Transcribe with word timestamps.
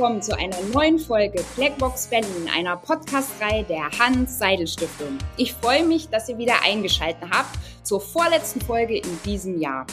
willkommen 0.00 0.22
zu 0.22 0.34
einer 0.34 0.56
neuen 0.72 0.98
Folge 0.98 1.44
Blackbox 1.56 2.06
Berlin, 2.06 2.48
einer 2.56 2.74
Podcast-Reihe 2.74 3.64
der 3.64 3.90
Hans-Seidel-Stiftung. 3.98 5.18
Ich 5.36 5.52
freue 5.52 5.84
mich, 5.84 6.08
dass 6.08 6.26
ihr 6.30 6.38
wieder 6.38 6.54
eingeschaltet 6.64 7.28
habt 7.30 7.58
zur 7.82 8.00
vorletzten 8.00 8.62
Folge 8.62 8.96
in 8.96 9.22
diesem 9.26 9.60
Jahr. 9.60 9.86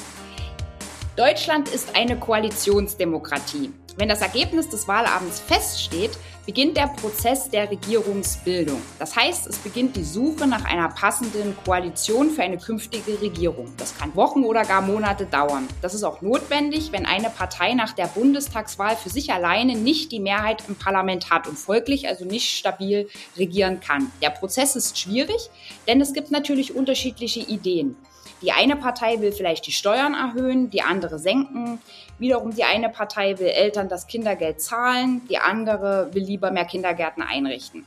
Deutschland 1.18 1.68
ist 1.68 1.94
eine 1.94 2.18
Koalitionsdemokratie. 2.18 3.74
Wenn 3.98 4.10
das 4.10 4.22
Ergebnis 4.22 4.70
des 4.70 4.88
Wahlabends 4.88 5.40
feststeht, 5.40 6.12
beginnt 6.46 6.78
der 6.78 6.86
Prozess 6.86 7.50
der 7.50 7.72
Regierungsbildung. 7.72 8.80
Das 9.00 9.16
heißt, 9.16 9.48
es 9.48 9.58
beginnt 9.58 9.96
die 9.96 10.04
Suche 10.04 10.46
nach 10.46 10.66
einer 10.66 10.88
passenden 10.90 11.58
Koalition 11.66 12.30
für 12.30 12.44
eine 12.44 12.60
künftige 12.60 13.20
Regierung. 13.20 13.74
Das 13.78 13.98
kann 13.98 14.16
Wochen 14.16 14.44
oder 14.44 14.66
gar 14.66 14.84
Monate 14.84 15.26
dauern. 15.26 15.68
Das 15.82 15.96
ist 15.96 16.04
auch 16.04 16.22
notwendig, 16.22 16.92
wenn 16.92 17.08
eine 17.08 17.32
Partei 17.32 17.74
nach 17.74 17.94
der 17.94 18.06
Bundestagswahl 18.06 18.96
für 18.96 19.10
sich 19.10 19.34
alleine 19.34 19.76
nicht 19.76 20.12
die 20.12 20.20
Mehrheit 20.20 20.64
im 20.68 20.76
Parlament 20.76 21.32
hat 21.32 21.48
und 21.48 21.58
folglich 21.58 22.08
also 22.08 22.24
nicht 22.24 22.56
stabil 22.56 23.10
regieren 23.36 23.80
kann. 23.80 24.12
Der 24.22 24.30
Prozess 24.30 24.76
ist 24.76 25.00
schwierig, 25.00 25.50
denn 25.88 26.00
es 26.02 26.14
gibt 26.14 26.30
natürlich 26.30 26.76
unterschiedliche 26.76 27.40
Ideen. 27.40 27.96
Die 28.42 28.52
eine 28.52 28.76
Partei 28.76 29.20
will 29.20 29.32
vielleicht 29.32 29.66
die 29.66 29.72
Steuern 29.72 30.14
erhöhen, 30.14 30.70
die 30.70 30.84
andere 30.84 31.18
senken. 31.18 31.80
Wiederum 32.20 32.54
die 32.54 32.64
eine 32.64 32.90
Partei 32.90 33.40
will 33.40 33.48
Eltern 33.48 33.90
das 33.90 34.08
Kindergeld 34.08 34.62
zahlen, 34.62 35.22
die 35.28 35.40
andere 35.40 36.10
will 36.14 36.24
lieber 36.24 36.52
mehr 36.52 36.66
Kindergärten 36.66 37.24
einrichten. 37.24 37.86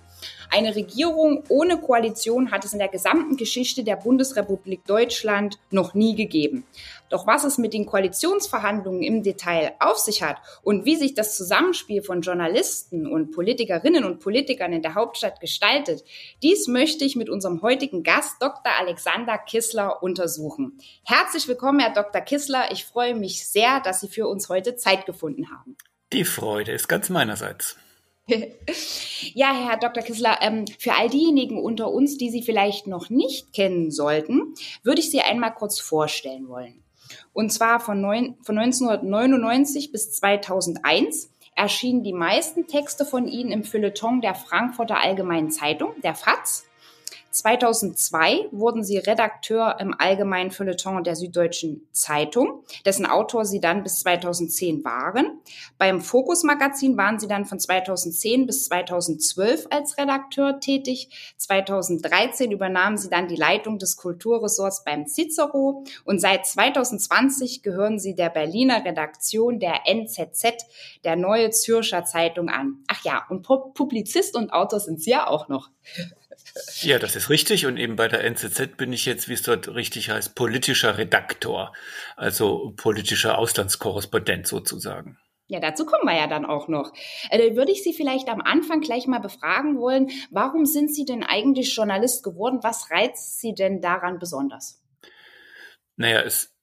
Eine 0.53 0.75
Regierung 0.75 1.45
ohne 1.49 1.80
Koalition 1.80 2.51
hat 2.51 2.65
es 2.65 2.73
in 2.73 2.80
der 2.80 2.88
gesamten 2.88 3.37
Geschichte 3.37 3.85
der 3.85 3.95
Bundesrepublik 3.95 4.85
Deutschland 4.85 5.61
noch 5.71 5.95
nie 5.95 6.16
gegeben. 6.16 6.65
Doch 7.09 7.24
was 7.29 7.45
es 7.45 7.57
mit 7.57 7.73
den 7.73 7.87
Koalitionsverhandlungen 7.87 9.05
im 9.05 9.23
Detail 9.23 9.74
auf 9.79 9.99
sich 9.99 10.24
hat 10.24 10.39
und 10.63 10.85
wie 10.85 10.97
sich 10.97 11.15
das 11.15 11.37
Zusammenspiel 11.37 12.02
von 12.02 12.23
Journalisten 12.23 13.07
und 13.07 13.30
Politikerinnen 13.30 14.05
und 14.05 14.19
Politikern 14.19 14.73
in 14.73 14.83
der 14.83 14.97
Hauptstadt 14.97 15.39
gestaltet, 15.39 16.02
dies 16.43 16.67
möchte 16.67 17.05
ich 17.05 17.15
mit 17.15 17.30
unserem 17.30 17.63
heutigen 17.63 18.02
Gast 18.02 18.43
Dr. 18.43 18.73
Alexander 18.77 19.39
Kissler 19.39 20.02
untersuchen. 20.02 20.79
Herzlich 21.05 21.46
willkommen, 21.46 21.79
Herr 21.79 21.95
Dr. 21.95 22.23
Kissler. 22.23 22.73
Ich 22.73 22.85
freue 22.85 23.15
mich 23.15 23.46
sehr, 23.46 23.79
dass 23.80 24.01
Sie 24.01 24.09
für 24.09 24.27
uns 24.27 24.49
heute 24.49 24.74
Zeit 24.74 25.07
gefunden 25.07 25.52
haben. 25.52 25.77
Die 26.13 26.24
Freude 26.24 26.73
ist 26.73 26.89
ganz 26.89 27.09
meinerseits. 27.09 27.77
Ja, 29.35 29.52
Herr 29.54 29.76
Dr. 29.76 30.02
Kissler, 30.02 30.38
ähm, 30.40 30.65
für 30.79 30.95
all 30.95 31.09
diejenigen 31.09 31.59
unter 31.59 31.90
uns, 31.90 32.16
die 32.16 32.30
Sie 32.30 32.43
vielleicht 32.43 32.87
noch 32.87 33.10
nicht 33.10 33.52
kennen 33.52 33.90
sollten, 33.90 34.54
würde 34.82 35.01
ich 35.01 35.10
Sie 35.10 35.21
einmal 35.21 35.54
kurz 35.54 35.79
vorstellen 35.79 36.49
wollen. 36.49 36.82
Und 37.32 37.52
zwar 37.52 37.80
von, 37.80 38.01
neun, 38.01 38.37
von 38.43 38.59
1999 38.59 39.93
bis 39.93 40.12
2001 40.12 41.30
erschienen 41.54 42.02
die 42.02 42.12
meisten 42.12 42.66
Texte 42.66 43.04
von 43.04 43.29
Ihnen 43.29 43.52
im 43.52 43.65
Feuilleton 43.65 44.21
der 44.21 44.34
Frankfurter 44.34 45.02
Allgemeinen 45.02 45.51
Zeitung, 45.51 45.93
der 46.02 46.15
FAZ. 46.15 46.70
2002 47.31 48.49
wurden 48.51 48.83
sie 48.83 48.99
Redakteur 48.99 49.77
im 49.79 49.95
Allgemeinen 49.97 50.51
Feuilleton 50.51 51.05
der 51.05 51.15
Süddeutschen 51.15 51.87
Zeitung, 51.93 52.65
dessen 52.85 53.07
Autor 53.07 53.45
sie 53.45 53.61
dann 53.61 53.83
bis 53.83 54.01
2010 54.01 54.85
waren. 54.85 55.41
Beim 55.79 56.01
Fokus 56.01 56.43
Magazin 56.43 56.97
waren 56.97 57.21
sie 57.21 57.29
dann 57.29 57.45
von 57.45 57.61
2010 57.61 58.47
bis 58.47 58.65
2012 58.67 59.69
als 59.71 59.97
Redakteur 59.97 60.59
tätig. 60.61 61.35
2013 61.37 62.51
übernahmen 62.51 62.99
sie 62.99 63.09
dann 63.09 63.29
die 63.29 63.37
Leitung 63.37 63.79
des 63.79 63.97
Kulturressorts 63.97 64.83
beim 64.84 65.06
Cicero 65.06 65.85
und 66.05 66.21
seit 66.21 66.47
2020 66.47 67.63
gehören 67.63 67.99
sie 67.99 68.15
der 68.15 68.31
Berliner 68.31 68.85
Redaktion 68.85 69.61
der 69.61 69.87
NZZ, 69.87 70.65
der 71.05 71.17
Neue 71.17 71.51
Zürcher 71.51 72.05
Zeitung 72.05 72.49
an. 72.49 72.83
Ach 72.89 73.05
ja, 73.05 73.25
und 73.29 73.43
Publizist 73.43 74.37
und 74.37 74.53
Autor 74.53 74.81
sind 74.81 75.01
sie 75.01 75.11
ja 75.11 75.29
auch 75.29 75.49
noch. 75.49 75.71
Ja, 76.81 76.99
das 76.99 77.16
ist 77.16 77.31
richtig. 77.31 77.66
Und 77.66 77.77
eben 77.77 77.97
bei 77.97 78.09
der 78.09 78.25
NZZ 78.25 78.77
bin 78.77 78.93
ich 78.93 79.06
jetzt, 79.06 79.28
wie 79.28 79.34
es 79.34 79.43
dort 79.43 79.69
richtig 79.69 80.11
heißt, 80.11 80.34
politischer 80.34 80.99
Redaktor, 80.99 81.72
also 82.16 82.72
politischer 82.77 83.38
Auslandskorrespondent 83.38 84.47
sozusagen. 84.47 85.19
Ja, 85.47 85.59
dazu 85.59 85.84
kommen 85.84 86.05
wir 86.05 86.16
ja 86.16 86.28
dann 86.28 86.47
auch 86.47 86.69
noch. 86.69 86.93
Äh, 87.31 87.56
würde 87.56 87.72
ich 87.72 87.83
Sie 87.83 87.93
vielleicht 87.93 88.28
am 88.28 88.41
Anfang 88.41 88.81
gleich 88.81 89.09
mal 89.09 89.19
befragen 89.19 89.81
wollen, 89.81 90.10
warum 90.31 90.65
sind 90.65 90.94
Sie 90.94 91.05
denn 91.05 91.25
eigentlich 91.25 91.75
Journalist 91.75 92.22
geworden? 92.22 92.60
Was 92.62 92.91
reizt 92.93 93.41
Sie 93.41 93.53
denn 93.53 93.81
daran 93.81 94.21
besonders? 94.21 94.81
Naja, 95.97 96.21
es 96.21 96.55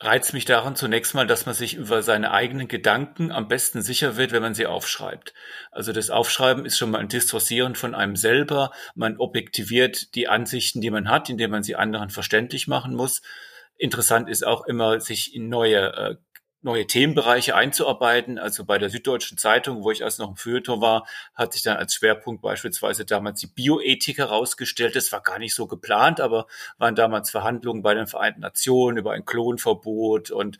reizt 0.00 0.34
mich 0.34 0.44
daran 0.44 0.76
zunächst 0.76 1.14
mal, 1.14 1.26
dass 1.26 1.46
man 1.46 1.54
sich 1.54 1.74
über 1.74 2.02
seine 2.02 2.30
eigenen 2.30 2.68
Gedanken 2.68 3.32
am 3.32 3.48
besten 3.48 3.82
sicher 3.82 4.16
wird, 4.16 4.32
wenn 4.32 4.42
man 4.42 4.54
sie 4.54 4.66
aufschreibt. 4.66 5.34
Also 5.70 5.92
das 5.92 6.10
Aufschreiben 6.10 6.66
ist 6.66 6.78
schon 6.78 6.90
mal 6.90 6.98
ein 6.98 7.08
Distorsieren 7.08 7.74
von 7.74 7.94
einem 7.94 8.16
selber. 8.16 8.72
Man 8.94 9.18
objektiviert 9.18 10.14
die 10.14 10.28
Ansichten, 10.28 10.80
die 10.80 10.90
man 10.90 11.08
hat, 11.08 11.30
indem 11.30 11.50
man 11.50 11.62
sie 11.62 11.76
anderen 11.76 12.10
verständlich 12.10 12.68
machen 12.68 12.94
muss. 12.94 13.22
Interessant 13.78 14.28
ist 14.28 14.46
auch 14.46 14.66
immer, 14.66 15.00
sich 15.00 15.34
in 15.34 15.48
neue 15.48 15.92
äh, 15.94 16.16
neue 16.62 16.86
Themenbereiche 16.86 17.54
einzuarbeiten. 17.54 18.38
Also 18.38 18.64
bei 18.64 18.78
der 18.78 18.90
Süddeutschen 18.90 19.38
Zeitung, 19.38 19.82
wo 19.84 19.90
ich 19.90 20.02
als 20.02 20.18
noch 20.18 20.30
ein 20.30 20.36
Feuilleton 20.36 20.80
war, 20.80 21.06
hat 21.34 21.52
sich 21.52 21.62
dann 21.62 21.76
als 21.76 21.94
Schwerpunkt 21.94 22.42
beispielsweise 22.42 23.04
damals 23.04 23.40
die 23.40 23.46
Bioethik 23.46 24.18
herausgestellt. 24.18 24.96
Das 24.96 25.12
war 25.12 25.22
gar 25.22 25.38
nicht 25.38 25.54
so 25.54 25.66
geplant, 25.66 26.20
aber 26.20 26.46
waren 26.78 26.94
damals 26.94 27.30
Verhandlungen 27.30 27.82
bei 27.82 27.94
den 27.94 28.06
Vereinten 28.06 28.40
Nationen 28.40 28.98
über 28.98 29.12
ein 29.12 29.24
Klonverbot 29.24 30.30
und 30.30 30.58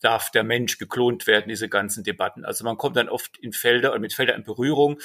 darf 0.00 0.30
der 0.30 0.44
Mensch 0.44 0.78
geklont 0.78 1.26
werden, 1.26 1.48
diese 1.48 1.68
ganzen 1.68 2.04
Debatten. 2.04 2.44
Also 2.44 2.64
man 2.64 2.76
kommt 2.76 2.96
dann 2.96 3.08
oft 3.08 3.36
in 3.38 3.52
Felder 3.52 3.90
oder 3.90 4.00
mit 4.00 4.12
Feldern 4.12 4.36
in 4.36 4.44
Berührung, 4.44 5.00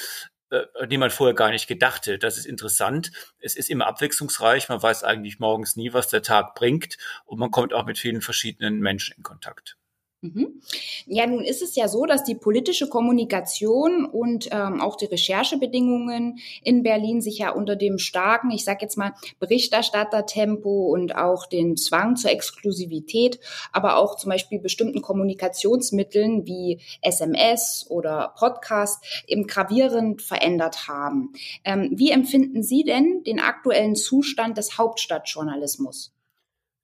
äh, 0.50 0.86
die 0.86 0.98
man 0.98 1.10
vorher 1.10 1.34
gar 1.34 1.50
nicht 1.50 1.66
gedacht 1.66 2.06
hätte. 2.06 2.18
Das 2.18 2.38
ist 2.38 2.46
interessant. 2.46 3.10
Es 3.40 3.56
ist 3.56 3.70
immer 3.70 3.86
abwechslungsreich. 3.86 4.68
Man 4.68 4.82
weiß 4.82 5.02
eigentlich 5.02 5.40
morgens 5.40 5.76
nie, 5.76 5.92
was 5.92 6.08
der 6.08 6.22
Tag 6.22 6.54
bringt. 6.54 6.96
Und 7.24 7.38
man 7.40 7.50
kommt 7.50 7.72
auch 7.74 7.86
mit 7.86 7.98
vielen 7.98 8.22
verschiedenen 8.22 8.78
Menschen 8.78 9.16
in 9.16 9.22
Kontakt. 9.22 9.76
Mhm. 10.24 10.62
Ja, 11.04 11.26
nun 11.26 11.44
ist 11.44 11.60
es 11.60 11.76
ja 11.76 11.86
so, 11.86 12.06
dass 12.06 12.24
die 12.24 12.34
politische 12.34 12.88
Kommunikation 12.88 14.06
und 14.06 14.48
ähm, 14.52 14.80
auch 14.80 14.96
die 14.96 15.04
Recherchebedingungen 15.04 16.38
in 16.62 16.82
Berlin 16.82 17.20
sich 17.20 17.36
ja 17.36 17.50
unter 17.50 17.76
dem 17.76 17.98
starken, 17.98 18.50
ich 18.50 18.64
sage 18.64 18.78
jetzt 18.80 18.96
mal, 18.96 19.12
Berichterstattertempo 19.38 20.86
und 20.86 21.14
auch 21.14 21.44
den 21.44 21.76
Zwang 21.76 22.16
zur 22.16 22.30
Exklusivität, 22.30 23.38
aber 23.70 23.98
auch 23.98 24.16
zum 24.16 24.30
Beispiel 24.30 24.60
bestimmten 24.60 25.02
Kommunikationsmitteln 25.02 26.46
wie 26.46 26.80
SMS 27.02 27.84
oder 27.90 28.32
Podcast 28.38 29.04
eben 29.26 29.46
gravierend 29.46 30.22
verändert 30.22 30.88
haben. 30.88 31.34
Ähm, 31.66 31.90
wie 31.96 32.10
empfinden 32.10 32.62
Sie 32.62 32.82
denn 32.82 33.24
den 33.26 33.40
aktuellen 33.40 33.94
Zustand 33.94 34.56
des 34.56 34.78
Hauptstadtjournalismus? 34.78 36.14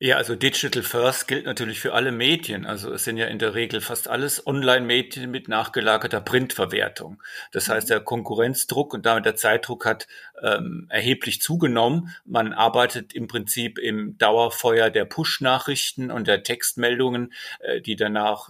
Ja, 0.03 0.17
also 0.17 0.35
Digital 0.35 0.83
First 0.83 1.29
gilt 1.29 1.45
natürlich 1.45 1.79
für 1.79 1.93
alle 1.93 2.11
Medien. 2.11 2.65
Also 2.65 2.91
es 2.91 3.05
sind 3.05 3.19
ja 3.19 3.27
in 3.27 3.39
der 3.39 3.55
Regel 3.55 3.83
fast 3.83 4.09
alles 4.09 4.47
Online-Medien 4.47 5.31
mit 5.31 5.47
nachgelagerter 5.47 6.23
Printverwertung. 6.23 7.23
Das 7.53 7.69
heißt, 7.69 7.89
mhm. 7.89 7.91
der 7.91 8.01
Konkurrenzdruck 8.01 8.95
und 8.95 9.05
damit 9.05 9.27
der 9.27 9.37
Zeitdruck 9.37 9.85
hat 9.85 10.09
ähm, 10.43 10.87
erheblich 10.89 11.43
zugenommen. 11.43 12.17
Man 12.25 12.55
arbeitet 12.55 13.13
im 13.13 13.29
Prinzip 13.29 13.79
im 13.79 14.17
Dauerfeuer 14.17 14.89
der 14.89 15.05
Push-Nachrichten 15.05 16.11
und 16.11 16.27
der 16.27 16.45
Textmeldungen, 16.45 17.35
äh, 17.59 17.83
die 17.83 17.97
danach 17.97 18.49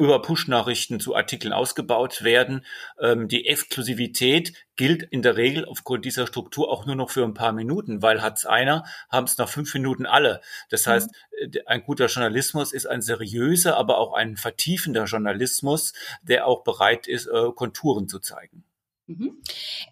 über 0.00 0.22
Push-Nachrichten 0.22 0.98
zu 0.98 1.14
Artikeln 1.14 1.52
ausgebaut 1.52 2.24
werden. 2.24 2.64
Ähm, 2.98 3.28
die 3.28 3.46
Exklusivität 3.46 4.54
gilt 4.76 5.02
in 5.02 5.20
der 5.20 5.36
Regel 5.36 5.66
aufgrund 5.66 6.06
dieser 6.06 6.26
Struktur 6.26 6.70
auch 6.70 6.86
nur 6.86 6.96
noch 6.96 7.10
für 7.10 7.22
ein 7.22 7.34
paar 7.34 7.52
Minuten, 7.52 8.00
weil 8.00 8.22
hat's 8.22 8.46
einer, 8.46 8.84
haben 9.10 9.24
es 9.26 9.36
nach 9.36 9.48
fünf 9.48 9.72
Minuten 9.74 10.06
alle. 10.06 10.40
Das 10.70 10.86
mhm. 10.86 10.90
heißt, 10.90 11.10
äh, 11.38 11.48
ein 11.66 11.82
guter 11.82 12.06
Journalismus 12.06 12.72
ist 12.72 12.86
ein 12.86 13.02
seriöser, 13.02 13.76
aber 13.76 13.98
auch 13.98 14.14
ein 14.14 14.36
vertiefender 14.36 15.04
Journalismus, 15.04 15.92
der 16.22 16.46
auch 16.46 16.64
bereit 16.64 17.06
ist, 17.06 17.26
äh, 17.26 17.52
Konturen 17.54 18.08
zu 18.08 18.20
zeigen. 18.20 18.64
Mhm. 19.10 19.42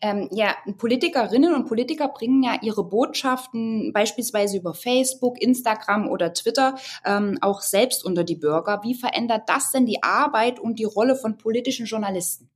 Ähm, 0.01 0.29
ja, 0.31 0.55
Politikerinnen 0.77 1.53
und 1.53 1.67
Politiker 1.67 2.07
bringen 2.07 2.45
ja 2.45 2.57
ihre 2.63 2.85
Botschaften 2.85 3.93
beispielsweise 3.93 4.59
über 4.59 4.75
Facebook, 4.75 5.43
Instagram 5.43 6.09
oder 6.09 6.33
Twitter 6.33 6.77
ähm, 7.05 7.37
auch 7.41 7.61
selbst 7.61 8.05
unter 8.05 8.23
die 8.23 8.37
Bürger. 8.37 8.81
Wie 8.85 8.95
verändert 8.95 9.49
das 9.49 9.73
denn 9.73 9.87
die 9.87 10.05
Arbeit 10.05 10.61
und 10.61 10.79
die 10.79 10.85
Rolle 10.85 11.17
von 11.17 11.37
politischen 11.37 11.87
Journalisten? 11.87 12.49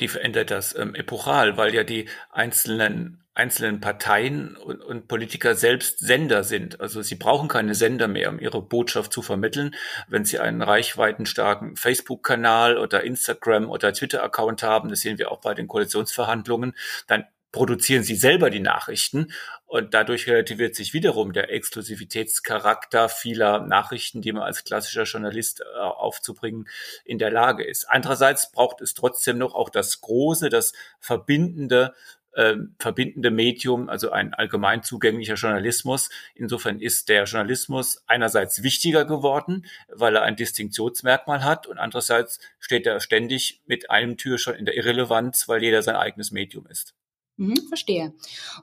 Die 0.00 0.08
verändert 0.08 0.50
das 0.50 0.76
ähm, 0.76 0.94
epochal, 0.94 1.56
weil 1.56 1.74
ja 1.74 1.84
die 1.84 2.08
einzelnen 2.30 3.24
einzelnen 3.34 3.80
Parteien 3.80 4.56
und, 4.56 4.80
und, 4.80 5.08
Politiker 5.08 5.56
selbst 5.56 5.98
Sender 5.98 6.44
sind. 6.44 6.80
Also 6.80 7.02
sie 7.02 7.16
brauchen 7.16 7.48
keine 7.48 7.74
Sender 7.74 8.06
mehr, 8.06 8.30
um 8.30 8.38
ihre 8.38 8.62
Botschaft 8.62 9.12
zu 9.12 9.22
vermitteln. 9.22 9.74
Wenn 10.08 10.24
sie 10.24 10.38
einen 10.38 10.62
reichweitenstarken 10.62 11.76
Facebook-Kanal 11.76 12.78
oder 12.78 13.02
Instagram 13.02 13.68
oder 13.68 13.92
Twitter-Account 13.92 14.62
haben, 14.62 14.88
das 14.88 15.00
sehen 15.00 15.18
wir 15.18 15.32
auch 15.32 15.40
bei 15.40 15.52
den 15.52 15.66
Koalitionsverhandlungen, 15.66 16.74
dann 17.08 17.24
produzieren 17.54 18.02
sie 18.02 18.16
selber 18.16 18.50
die 18.50 18.58
Nachrichten 18.58 19.32
und 19.66 19.94
dadurch 19.94 20.26
relativiert 20.26 20.74
sich 20.74 20.92
wiederum 20.92 21.32
der 21.32 21.52
Exklusivitätscharakter 21.52 23.08
vieler 23.08 23.60
Nachrichten, 23.60 24.22
die 24.22 24.32
man 24.32 24.42
als 24.42 24.64
klassischer 24.64 25.04
Journalist 25.04 25.60
äh, 25.60 25.78
aufzubringen 25.78 26.68
in 27.04 27.18
der 27.20 27.30
Lage 27.30 27.62
ist. 27.62 27.88
Andererseits 27.88 28.50
braucht 28.50 28.80
es 28.80 28.94
trotzdem 28.94 29.38
noch 29.38 29.54
auch 29.54 29.70
das 29.70 30.00
große, 30.00 30.48
das 30.48 30.72
verbindende 30.98 31.94
äh, 32.32 32.56
verbindende 32.80 33.30
Medium, 33.30 33.88
also 33.88 34.10
ein 34.10 34.34
allgemein 34.34 34.82
zugänglicher 34.82 35.34
Journalismus. 35.34 36.10
Insofern 36.34 36.80
ist 36.80 37.08
der 37.08 37.22
Journalismus 37.22 38.02
einerseits 38.08 38.64
wichtiger 38.64 39.04
geworden, 39.04 39.64
weil 39.86 40.16
er 40.16 40.22
ein 40.22 40.34
Distinktionsmerkmal 40.34 41.44
hat 41.44 41.68
und 41.68 41.78
andererseits 41.78 42.40
steht 42.58 42.84
er 42.88 42.98
ständig 42.98 43.62
mit 43.66 43.90
einem 43.90 44.16
Tür 44.16 44.38
schon 44.38 44.56
in 44.56 44.64
der 44.64 44.74
Irrelevanz, 44.74 45.46
weil 45.46 45.62
jeder 45.62 45.82
sein 45.82 45.94
eigenes 45.94 46.32
Medium 46.32 46.66
ist. 46.66 46.96
Mhm, 47.36 47.56
verstehe. 47.68 48.12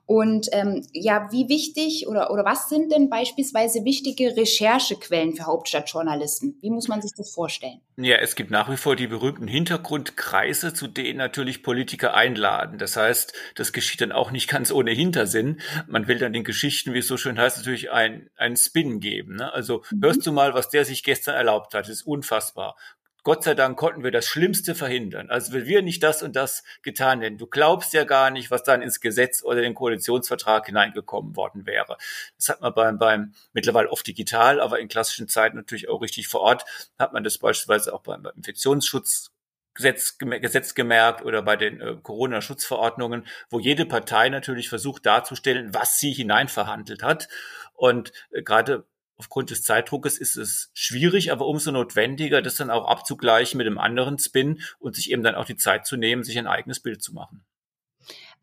Und 0.05 0.47
ähm, 0.53 0.87
ja, 0.93 1.27
wie 1.31 1.49
wichtig 1.49 2.07
oder, 2.07 2.31
oder 2.31 2.45
was 2.45 2.69
sind 2.69 2.91
denn 2.93 3.09
beispielsweise 3.09 3.83
wichtige 3.83 4.37
Recherchequellen 4.37 5.35
für 5.35 5.45
Hauptstadtjournalisten? 5.45 6.57
Wie 6.61 6.69
muss 6.69 6.87
man 6.87 7.01
sich 7.01 7.11
das 7.17 7.31
vorstellen? 7.31 7.81
Ja, 7.97 8.15
es 8.15 8.35
gibt 8.35 8.49
nach 8.49 8.71
wie 8.71 8.77
vor 8.77 8.95
die 8.95 9.07
berühmten 9.07 9.49
Hintergrundkreise, 9.49 10.73
zu 10.73 10.87
denen 10.87 11.17
natürlich 11.17 11.63
Politiker 11.63 12.13
einladen. 12.13 12.77
Das 12.77 12.95
heißt, 12.95 13.33
das 13.55 13.73
geschieht 13.73 13.99
dann 13.99 14.13
auch 14.13 14.31
nicht 14.31 14.49
ganz 14.49 14.71
ohne 14.71 14.91
Hintersinn. 14.91 15.59
Man 15.87 16.07
will 16.07 16.19
dann 16.19 16.31
den 16.31 16.45
Geschichten, 16.45 16.93
wie 16.93 16.99
es 16.99 17.07
so 17.07 17.17
schön 17.17 17.37
heißt, 17.37 17.57
natürlich 17.57 17.91
ein, 17.91 18.29
einen 18.37 18.55
Spin 18.55 19.01
geben. 19.01 19.35
Ne? 19.35 19.51
Also 19.51 19.83
mhm. 19.91 20.01
hörst 20.01 20.25
du 20.25 20.31
mal, 20.31 20.53
was 20.53 20.69
der 20.69 20.85
sich 20.85 21.03
gestern 21.03 21.35
erlaubt 21.35 21.73
hat. 21.73 21.81
Das 21.81 21.89
ist 21.89 22.07
unfassbar. 22.07 22.77
Gott 23.23 23.43
sei 23.43 23.53
Dank 23.53 23.77
konnten 23.77 24.03
wir 24.03 24.11
das 24.11 24.25
Schlimmste 24.25 24.73
verhindern. 24.73 25.29
Also 25.29 25.53
wenn 25.53 25.67
wir 25.67 25.81
nicht 25.83 26.01
das 26.01 26.23
und 26.23 26.35
das 26.35 26.63
getan 26.81 27.21
hätten, 27.21 27.37
du 27.37 27.45
glaubst 27.45 27.93
ja 27.93 28.03
gar 28.03 28.31
nicht, 28.31 28.49
was 28.49 28.63
dann 28.63 28.81
ins 28.81 28.99
Gesetz 28.99 29.43
oder 29.43 29.61
den 29.61 29.75
Koalitionsvertrag 29.75 30.65
hineingekommen 30.65 31.35
worden 31.35 31.67
wäre. 31.67 31.97
Das 32.37 32.49
hat 32.49 32.61
man 32.61 32.73
beim, 32.73 32.97
beim 32.97 33.33
mittlerweile 33.53 33.89
oft 33.89 34.07
digital, 34.07 34.59
aber 34.59 34.79
in 34.79 34.87
klassischen 34.87 35.27
Zeiten 35.27 35.57
natürlich 35.57 35.87
auch 35.87 36.01
richtig 36.01 36.27
vor 36.27 36.41
Ort, 36.41 36.65
hat 36.97 37.13
man 37.13 37.23
das 37.23 37.37
beispielsweise 37.37 37.93
auch 37.93 38.01
beim, 38.01 38.27
Infektionsschutz 38.35 39.31
Gesetz, 39.73 40.17
Gesetz 40.17 40.75
gemerkt 40.75 41.23
oder 41.23 41.41
bei 41.41 41.55
den 41.55 41.79
äh, 41.79 41.95
Corona-Schutzverordnungen, 42.01 43.25
wo 43.49 43.59
jede 43.59 43.85
Partei 43.85 44.27
natürlich 44.27 44.67
versucht 44.67 45.05
darzustellen, 45.05 45.73
was 45.73 45.97
sie 45.97 46.11
hineinverhandelt 46.11 47.03
hat. 47.03 47.29
Und 47.73 48.11
äh, 48.31 48.43
gerade 48.43 48.85
aufgrund 49.21 49.51
des 49.51 49.61
Zeitdruckes 49.61 50.17
ist 50.17 50.35
es 50.35 50.71
schwierig, 50.73 51.31
aber 51.31 51.45
umso 51.45 51.71
notwendiger, 51.71 52.41
das 52.41 52.55
dann 52.55 52.71
auch 52.71 52.87
abzugleichen 52.87 53.59
mit 53.59 53.67
einem 53.67 53.77
anderen 53.77 54.17
Spin 54.17 54.61
und 54.79 54.95
sich 54.95 55.11
eben 55.11 55.21
dann 55.21 55.35
auch 55.35 55.45
die 55.45 55.57
Zeit 55.57 55.85
zu 55.85 55.95
nehmen, 55.95 56.23
sich 56.23 56.39
ein 56.39 56.47
eigenes 56.47 56.79
Bild 56.79 57.03
zu 57.03 57.13
machen. 57.13 57.45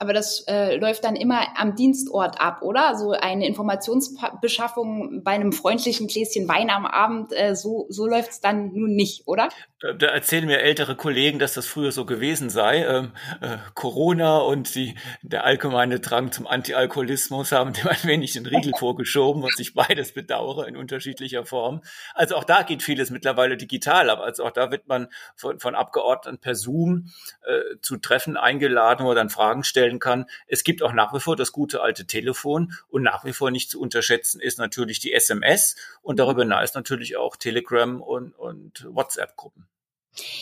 Aber 0.00 0.12
das 0.12 0.44
äh, 0.46 0.76
läuft 0.76 1.02
dann 1.04 1.16
immer 1.16 1.58
am 1.58 1.74
Dienstort 1.74 2.40
ab, 2.40 2.62
oder? 2.62 2.96
So 2.96 3.10
eine 3.10 3.46
Informationsbeschaffung 3.46 5.24
bei 5.24 5.32
einem 5.32 5.52
freundlichen 5.52 6.06
Gläschen 6.06 6.48
Wein 6.48 6.70
am 6.70 6.86
Abend, 6.86 7.32
äh, 7.32 7.56
so, 7.56 7.86
so 7.88 8.06
läuft 8.06 8.30
es 8.30 8.40
dann 8.40 8.72
nun 8.74 8.94
nicht, 8.94 9.26
oder? 9.26 9.48
Da 9.80 10.08
erzählen 10.08 10.46
mir 10.46 10.60
ältere 10.60 10.96
Kollegen, 10.96 11.38
dass 11.38 11.54
das 11.54 11.66
früher 11.66 11.92
so 11.92 12.04
gewesen 12.04 12.50
sei. 12.50 12.84
Ähm, 12.84 13.12
äh, 13.40 13.58
Corona 13.74 14.38
und 14.38 14.74
die, 14.74 14.96
der 15.22 15.44
allgemeine 15.44 16.00
Drang 16.00 16.32
zum 16.32 16.48
Antialkoholismus 16.48 17.52
haben 17.52 17.72
dem 17.74 17.86
ein 17.86 18.02
wenig 18.02 18.32
den 18.32 18.44
Riegel 18.44 18.72
vorgeschoben, 18.78 19.44
was 19.44 19.56
ich 19.60 19.74
beides 19.74 20.14
bedauere 20.14 20.66
in 20.66 20.76
unterschiedlicher 20.76 21.46
Form. 21.46 21.82
Also 22.14 22.34
auch 22.34 22.42
da 22.42 22.62
geht 22.62 22.82
vieles 22.82 23.10
mittlerweile 23.10 23.56
digital, 23.56 24.10
aber 24.10 24.24
also 24.24 24.44
auch 24.44 24.50
da 24.50 24.72
wird 24.72 24.88
man 24.88 25.08
von, 25.36 25.60
von 25.60 25.76
Abgeordneten 25.76 26.38
per 26.38 26.56
Zoom 26.56 27.10
äh, 27.46 27.78
zu 27.80 27.98
Treffen 27.98 28.36
eingeladen, 28.36 29.06
wo 29.06 29.14
dann 29.14 29.30
Fragen 29.30 29.62
stellen 29.62 29.87
stellen 29.88 29.98
kann. 29.98 30.26
Es 30.46 30.64
gibt 30.64 30.82
auch 30.82 30.92
nach 30.92 31.14
wie 31.14 31.20
vor 31.20 31.36
das 31.36 31.52
gute 31.52 31.80
alte 31.80 32.06
Telefon 32.06 32.72
und 32.88 33.02
nach 33.02 33.24
wie 33.24 33.32
vor 33.32 33.50
nicht 33.50 33.70
zu 33.70 33.80
unterschätzen 33.80 34.40
ist 34.40 34.58
natürlich 34.58 35.00
die 35.00 35.12
SMS 35.12 35.76
und 36.02 36.18
darüber 36.18 36.42
hinaus 36.42 36.74
natürlich 36.74 37.16
auch 37.16 37.36
Telegram 37.36 38.00
und, 38.02 38.32
und 38.32 38.86
WhatsApp-Gruppen. 38.90 39.66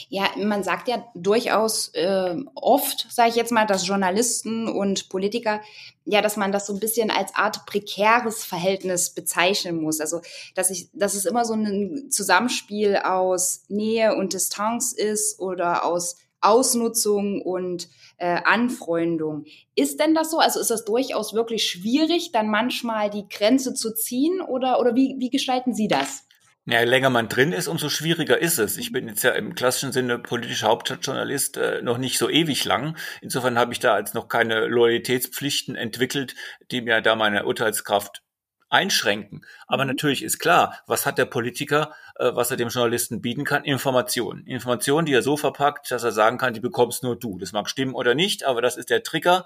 Ja, 0.08 0.30
man 0.38 0.62
sagt 0.62 0.88
ja 0.88 1.04
durchaus 1.14 1.88
äh, 1.88 2.34
oft, 2.54 3.06
sage 3.10 3.28
ich 3.30 3.36
jetzt 3.36 3.52
mal, 3.52 3.66
dass 3.66 3.86
Journalisten 3.86 4.68
und 4.68 5.10
Politiker, 5.10 5.60
ja, 6.06 6.22
dass 6.22 6.38
man 6.38 6.50
das 6.50 6.66
so 6.66 6.72
ein 6.72 6.80
bisschen 6.80 7.10
als 7.10 7.34
Art 7.34 7.66
prekäres 7.66 8.42
Verhältnis 8.42 9.10
bezeichnen 9.10 9.82
muss. 9.82 10.00
Also, 10.00 10.22
dass 10.54 10.70
ich, 10.70 10.88
dass 10.94 11.14
es 11.14 11.26
immer 11.26 11.44
so 11.44 11.52
ein 11.52 12.10
Zusammenspiel 12.10 12.96
aus 12.96 13.64
Nähe 13.68 14.14
und 14.16 14.32
Distanz 14.32 14.92
ist 14.92 15.40
oder 15.40 15.84
aus 15.84 16.16
Ausnutzung 16.40 17.42
und 17.42 17.88
äh, 18.18 18.40
Anfreundung. 18.44 19.44
Ist 19.74 20.00
denn 20.00 20.14
das 20.14 20.30
so? 20.30 20.38
Also 20.38 20.60
ist 20.60 20.70
das 20.70 20.84
durchaus 20.84 21.34
wirklich 21.34 21.68
schwierig, 21.68 22.32
dann 22.32 22.48
manchmal 22.48 23.10
die 23.10 23.28
Grenze 23.28 23.74
zu 23.74 23.94
ziehen 23.94 24.40
oder, 24.40 24.80
oder 24.80 24.94
wie, 24.94 25.16
wie 25.18 25.30
gestalten 25.30 25.74
Sie 25.74 25.88
das? 25.88 26.26
Ja, 26.68 26.80
je 26.80 26.86
länger 26.86 27.10
man 27.10 27.28
drin 27.28 27.52
ist, 27.52 27.68
umso 27.68 27.88
schwieriger 27.88 28.38
ist 28.38 28.58
es. 28.58 28.76
Ich 28.76 28.90
bin 28.90 29.06
jetzt 29.06 29.22
ja 29.22 29.30
im 29.30 29.54
klassischen 29.54 29.92
Sinne 29.92 30.18
politischer 30.18 30.66
Hauptstadtjournalist 30.66 31.58
äh, 31.58 31.80
noch 31.82 31.96
nicht 31.96 32.18
so 32.18 32.28
ewig 32.28 32.64
lang. 32.64 32.96
Insofern 33.20 33.56
habe 33.56 33.72
ich 33.72 33.78
da 33.78 33.94
als 33.94 34.14
noch 34.14 34.26
keine 34.26 34.66
Loyalitätspflichten 34.66 35.76
entwickelt, 35.76 36.34
die 36.72 36.80
mir 36.80 37.00
da 37.02 37.14
meine 37.14 37.46
Urteilskraft 37.46 38.24
einschränken. 38.68 39.44
Aber 39.68 39.84
mhm. 39.84 39.90
natürlich 39.90 40.24
ist 40.24 40.40
klar, 40.40 40.82
was 40.88 41.06
hat 41.06 41.18
der 41.18 41.26
Politiker, 41.26 41.94
äh, 42.18 42.34
was 42.34 42.50
er 42.50 42.56
dem 42.56 42.68
Journalisten 42.68 43.20
bieten 43.20 43.44
kann? 43.44 43.64
Informationen. 43.64 44.46
Informationen, 44.46 45.06
die 45.06 45.12
er 45.12 45.22
so 45.22 45.36
verpackt, 45.36 45.90
dass 45.90 46.04
er 46.04 46.12
sagen 46.12 46.38
kann, 46.38 46.54
die 46.54 46.60
bekommst 46.60 47.02
nur 47.02 47.16
du. 47.16 47.38
Das 47.38 47.52
mag 47.52 47.68
stimmen 47.68 47.94
oder 47.94 48.14
nicht, 48.14 48.44
aber 48.44 48.62
das 48.62 48.76
ist 48.76 48.90
der 48.90 49.02
Trigger. 49.02 49.44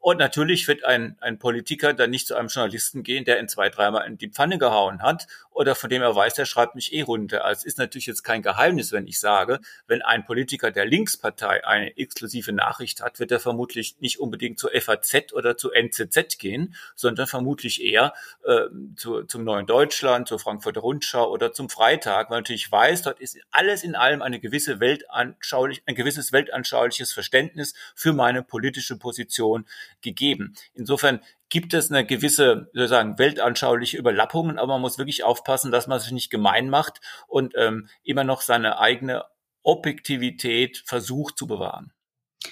Und 0.00 0.18
natürlich 0.18 0.68
wird 0.68 0.84
ein, 0.84 1.16
ein 1.20 1.38
Politiker 1.38 1.92
dann 1.92 2.10
nicht 2.10 2.26
zu 2.26 2.36
einem 2.36 2.48
Journalisten 2.48 3.02
gehen, 3.02 3.24
der 3.24 3.38
in 3.38 3.48
zwei, 3.48 3.68
dreimal 3.68 4.06
in 4.06 4.16
die 4.16 4.30
Pfanne 4.30 4.58
gehauen 4.58 5.02
hat 5.02 5.26
oder 5.58 5.74
von 5.74 5.90
dem 5.90 6.02
er 6.02 6.14
weiß, 6.14 6.34
der 6.34 6.44
schreibt 6.44 6.76
mich 6.76 6.92
eh 6.92 7.02
runter. 7.02 7.44
Also 7.44 7.60
es 7.60 7.64
ist 7.64 7.78
natürlich 7.78 8.06
jetzt 8.06 8.22
kein 8.22 8.42
Geheimnis, 8.42 8.92
wenn 8.92 9.08
ich 9.08 9.18
sage, 9.18 9.58
wenn 9.88 10.02
ein 10.02 10.24
Politiker 10.24 10.70
der 10.70 10.86
Linkspartei 10.86 11.66
eine 11.66 11.96
exklusive 11.96 12.52
Nachricht 12.52 13.02
hat, 13.02 13.18
wird 13.18 13.32
er 13.32 13.40
vermutlich 13.40 13.96
nicht 13.98 14.20
unbedingt 14.20 14.60
zur 14.60 14.70
FAZ 14.70 15.32
oder 15.32 15.56
zu 15.56 15.72
NZZ 15.72 16.38
gehen, 16.38 16.76
sondern 16.94 17.26
vermutlich 17.26 17.82
eher 17.82 18.14
äh, 18.44 18.66
zu, 18.94 19.24
zum 19.24 19.42
Neuen 19.42 19.66
Deutschland, 19.66 20.28
zur 20.28 20.38
Frankfurter 20.38 20.80
Rundschau 20.80 21.28
oder 21.28 21.52
zum 21.52 21.68
Freitag, 21.68 22.30
weil 22.30 22.38
natürlich 22.38 22.70
weiß, 22.70 23.02
dort 23.02 23.18
ist 23.18 23.36
alles 23.50 23.82
in 23.82 23.96
allem 23.96 24.22
eine 24.22 24.38
gewisse 24.38 24.78
weltanschaulich, 24.78 25.82
ein 25.86 25.96
gewisses 25.96 26.30
weltanschauliches 26.30 27.12
Verständnis 27.12 27.74
für 27.96 28.12
meine 28.12 28.44
politische 28.44 28.96
Position 28.96 29.66
gegeben. 30.00 30.54
Insofern 30.74 31.20
gibt 31.48 31.74
es 31.74 31.90
eine 31.90 32.04
gewisse, 32.04 32.70
sozusagen, 32.72 33.18
weltanschauliche 33.18 33.96
Überlappungen, 33.96 34.58
aber 34.58 34.74
man 34.74 34.82
muss 34.82 34.98
wirklich 34.98 35.24
aufpassen, 35.24 35.72
dass 35.72 35.86
man 35.86 36.00
sich 36.00 36.12
nicht 36.12 36.30
gemein 36.30 36.68
macht 36.68 37.00
und 37.26 37.54
ähm, 37.56 37.88
immer 38.02 38.24
noch 38.24 38.42
seine 38.42 38.78
eigene 38.78 39.24
Objektivität 39.62 40.82
versucht 40.86 41.38
zu 41.38 41.46
bewahren. 41.46 41.92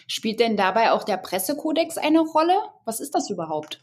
Spielt 0.07 0.40
denn 0.40 0.57
dabei 0.57 0.93
auch 0.93 1.05
der 1.05 1.16
Pressekodex 1.16 1.99
eine 1.99 2.21
Rolle? 2.21 2.57
Was 2.85 3.00
ist 3.00 3.14
das 3.14 3.31
überhaupt? 3.31 3.81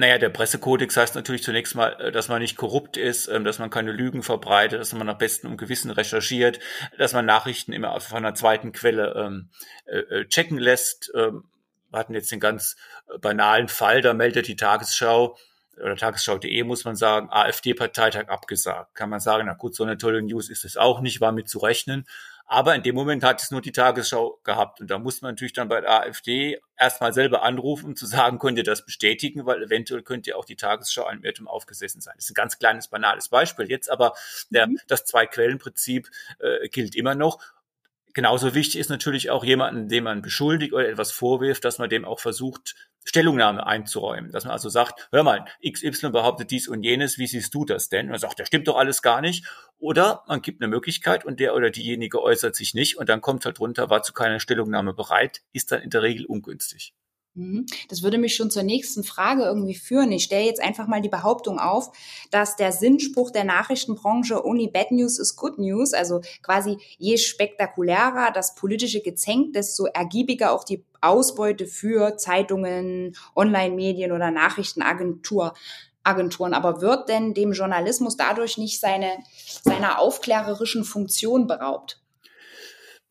Naja, 0.00 0.16
der 0.16 0.30
Pressekodex 0.30 0.96
heißt 0.96 1.14
natürlich 1.14 1.42
zunächst 1.42 1.74
mal, 1.74 1.92
äh, 2.00 2.10
dass 2.10 2.28
man 2.28 2.40
nicht 2.40 2.56
korrupt 2.56 2.96
ist, 2.96 3.28
ähm, 3.28 3.44
dass 3.44 3.58
man 3.58 3.68
keine 3.68 3.92
Lügen 3.92 4.22
verbreitet, 4.22 4.80
dass 4.80 4.94
man 4.94 5.06
nach 5.06 5.18
bestem 5.18 5.50
und 5.50 5.58
Gewissen 5.58 5.90
recherchiert, 5.90 6.58
dass 6.96 7.12
man 7.12 7.26
Nachrichten 7.26 7.74
immer 7.74 8.00
von 8.00 8.16
einer 8.16 8.34
zweiten 8.34 8.72
Quelle 8.72 9.12
ähm, 9.14 9.50
äh, 9.84 9.98
äh 9.98 10.26
checken 10.26 10.56
lässt. 10.56 11.12
Ähm, 11.14 11.49
wir 11.90 11.98
hatten 11.98 12.14
jetzt 12.14 12.30
den 12.32 12.40
ganz 12.40 12.76
äh, 13.08 13.18
banalen 13.18 13.68
Fall, 13.68 14.00
da 14.00 14.14
meldet 14.14 14.48
die 14.48 14.56
Tagesschau 14.56 15.36
oder 15.80 15.96
Tagesschau.de 15.96 16.62
muss 16.64 16.84
man 16.84 16.96
sagen, 16.96 17.28
AfD-Parteitag 17.30 18.28
abgesagt. 18.28 18.94
Kann 18.94 19.08
man 19.08 19.20
sagen, 19.20 19.46
na 19.46 19.54
gut, 19.54 19.74
so 19.74 19.84
eine 19.84 19.96
tolle 19.96 20.22
News 20.22 20.50
ist 20.50 20.64
es 20.64 20.76
auch 20.76 21.00
nicht, 21.00 21.20
war 21.20 21.32
mit 21.32 21.48
zu 21.48 21.58
rechnen. 21.58 22.06
Aber 22.52 22.74
in 22.74 22.82
dem 22.82 22.96
Moment 22.96 23.22
hat 23.22 23.40
es 23.40 23.52
nur 23.52 23.60
die 23.60 23.70
Tagesschau 23.70 24.40
gehabt. 24.42 24.80
Und 24.80 24.90
da 24.90 24.98
muss 24.98 25.22
man 25.22 25.32
natürlich 25.32 25.52
dann 25.52 25.68
bei 25.68 25.80
der 25.80 26.02
AfD 26.02 26.60
erstmal 26.76 27.12
selber 27.12 27.44
anrufen, 27.44 27.86
um 27.86 27.96
zu 27.96 28.06
sagen, 28.06 28.40
könnt 28.40 28.58
ihr 28.58 28.64
das 28.64 28.84
bestätigen, 28.84 29.46
weil 29.46 29.62
eventuell 29.62 30.02
könnte 30.02 30.30
ja 30.30 30.36
auch 30.36 30.44
die 30.44 30.56
Tagesschau 30.56 31.04
einem 31.04 31.22
Irrtum 31.22 31.46
aufgesessen 31.46 32.00
sein. 32.00 32.14
Das 32.16 32.24
ist 32.24 32.32
ein 32.32 32.34
ganz 32.34 32.58
kleines, 32.58 32.88
banales 32.88 33.28
Beispiel. 33.28 33.70
Jetzt 33.70 33.88
aber 33.88 34.14
der, 34.50 34.66
mhm. 34.66 34.80
das 34.88 35.04
Zwei-Quellen-Prinzip 35.04 36.10
äh, 36.40 36.68
gilt 36.70 36.96
immer 36.96 37.14
noch. 37.14 37.38
Genauso 38.12 38.54
wichtig 38.54 38.80
ist 38.80 38.90
natürlich 38.90 39.30
auch 39.30 39.44
jemanden, 39.44 39.88
dem 39.88 40.04
man 40.04 40.22
beschuldigt 40.22 40.72
oder 40.72 40.88
etwas 40.88 41.12
vorwirft, 41.12 41.64
dass 41.64 41.78
man 41.78 41.88
dem 41.88 42.04
auch 42.04 42.18
versucht, 42.18 42.74
Stellungnahme 43.04 43.66
einzuräumen. 43.66 44.30
Dass 44.32 44.44
man 44.44 44.52
also 44.52 44.68
sagt, 44.68 45.08
hör 45.12 45.22
mal, 45.22 45.44
XY 45.66 46.10
behauptet 46.10 46.50
dies 46.50 46.68
und 46.68 46.82
jenes, 46.82 47.18
wie 47.18 47.26
siehst 47.26 47.54
du 47.54 47.64
das 47.64 47.88
denn? 47.88 48.06
Und 48.06 48.10
man 48.10 48.18
sagt, 48.18 48.38
das 48.38 48.48
stimmt 48.48 48.68
doch 48.68 48.76
alles 48.76 49.02
gar 49.02 49.20
nicht. 49.20 49.46
Oder 49.78 50.22
man 50.28 50.42
gibt 50.42 50.60
eine 50.62 50.68
Möglichkeit 50.68 51.24
und 51.24 51.40
der 51.40 51.54
oder 51.54 51.70
diejenige 51.70 52.22
äußert 52.22 52.54
sich 52.54 52.74
nicht 52.74 52.98
und 52.98 53.08
dann 53.08 53.20
kommt 53.20 53.44
halt 53.46 53.58
drunter, 53.58 53.90
war 53.90 54.02
zu 54.02 54.12
keiner 54.12 54.40
Stellungnahme 54.40 54.92
bereit, 54.92 55.40
ist 55.52 55.72
dann 55.72 55.82
in 55.82 55.90
der 55.90 56.02
Regel 56.02 56.26
ungünstig. 56.26 56.94
Mhm. 57.34 57.66
Das 57.88 58.02
würde 58.02 58.18
mich 58.18 58.34
schon 58.34 58.50
zur 58.50 58.64
nächsten 58.64 59.04
Frage 59.04 59.44
irgendwie 59.44 59.74
führen. 59.74 60.10
Ich 60.10 60.24
stelle 60.24 60.46
jetzt 60.46 60.60
einfach 60.60 60.88
mal 60.88 61.00
die 61.00 61.08
Behauptung 61.08 61.60
auf, 61.60 61.90
dass 62.30 62.56
der 62.56 62.72
Sinnspruch 62.72 63.30
der 63.30 63.44
Nachrichtenbranche 63.44 64.44
Only 64.44 64.68
Bad 64.68 64.90
News 64.90 65.18
is 65.18 65.36
Good 65.36 65.58
News, 65.58 65.92
also 65.92 66.22
quasi 66.42 66.76
je 66.98 67.16
spektakulärer 67.16 68.32
das 68.32 68.56
politische 68.56 69.00
Gezänk, 69.00 69.52
desto 69.52 69.86
ergiebiger 69.86 70.52
auch 70.52 70.64
die 70.64 70.84
Ausbeute 71.00 71.66
für 71.66 72.16
Zeitungen, 72.16 73.16
Online-Medien 73.36 74.12
oder 74.12 74.30
Nachrichtenagentur. 74.30 75.54
Agenturen. 76.02 76.54
Aber 76.54 76.80
wird 76.80 77.10
denn 77.10 77.34
dem 77.34 77.52
Journalismus 77.52 78.16
dadurch 78.16 78.56
nicht 78.56 78.80
seine, 78.80 79.18
seiner 79.62 79.98
aufklärerischen 79.98 80.84
Funktion 80.84 81.46
beraubt? 81.46 81.99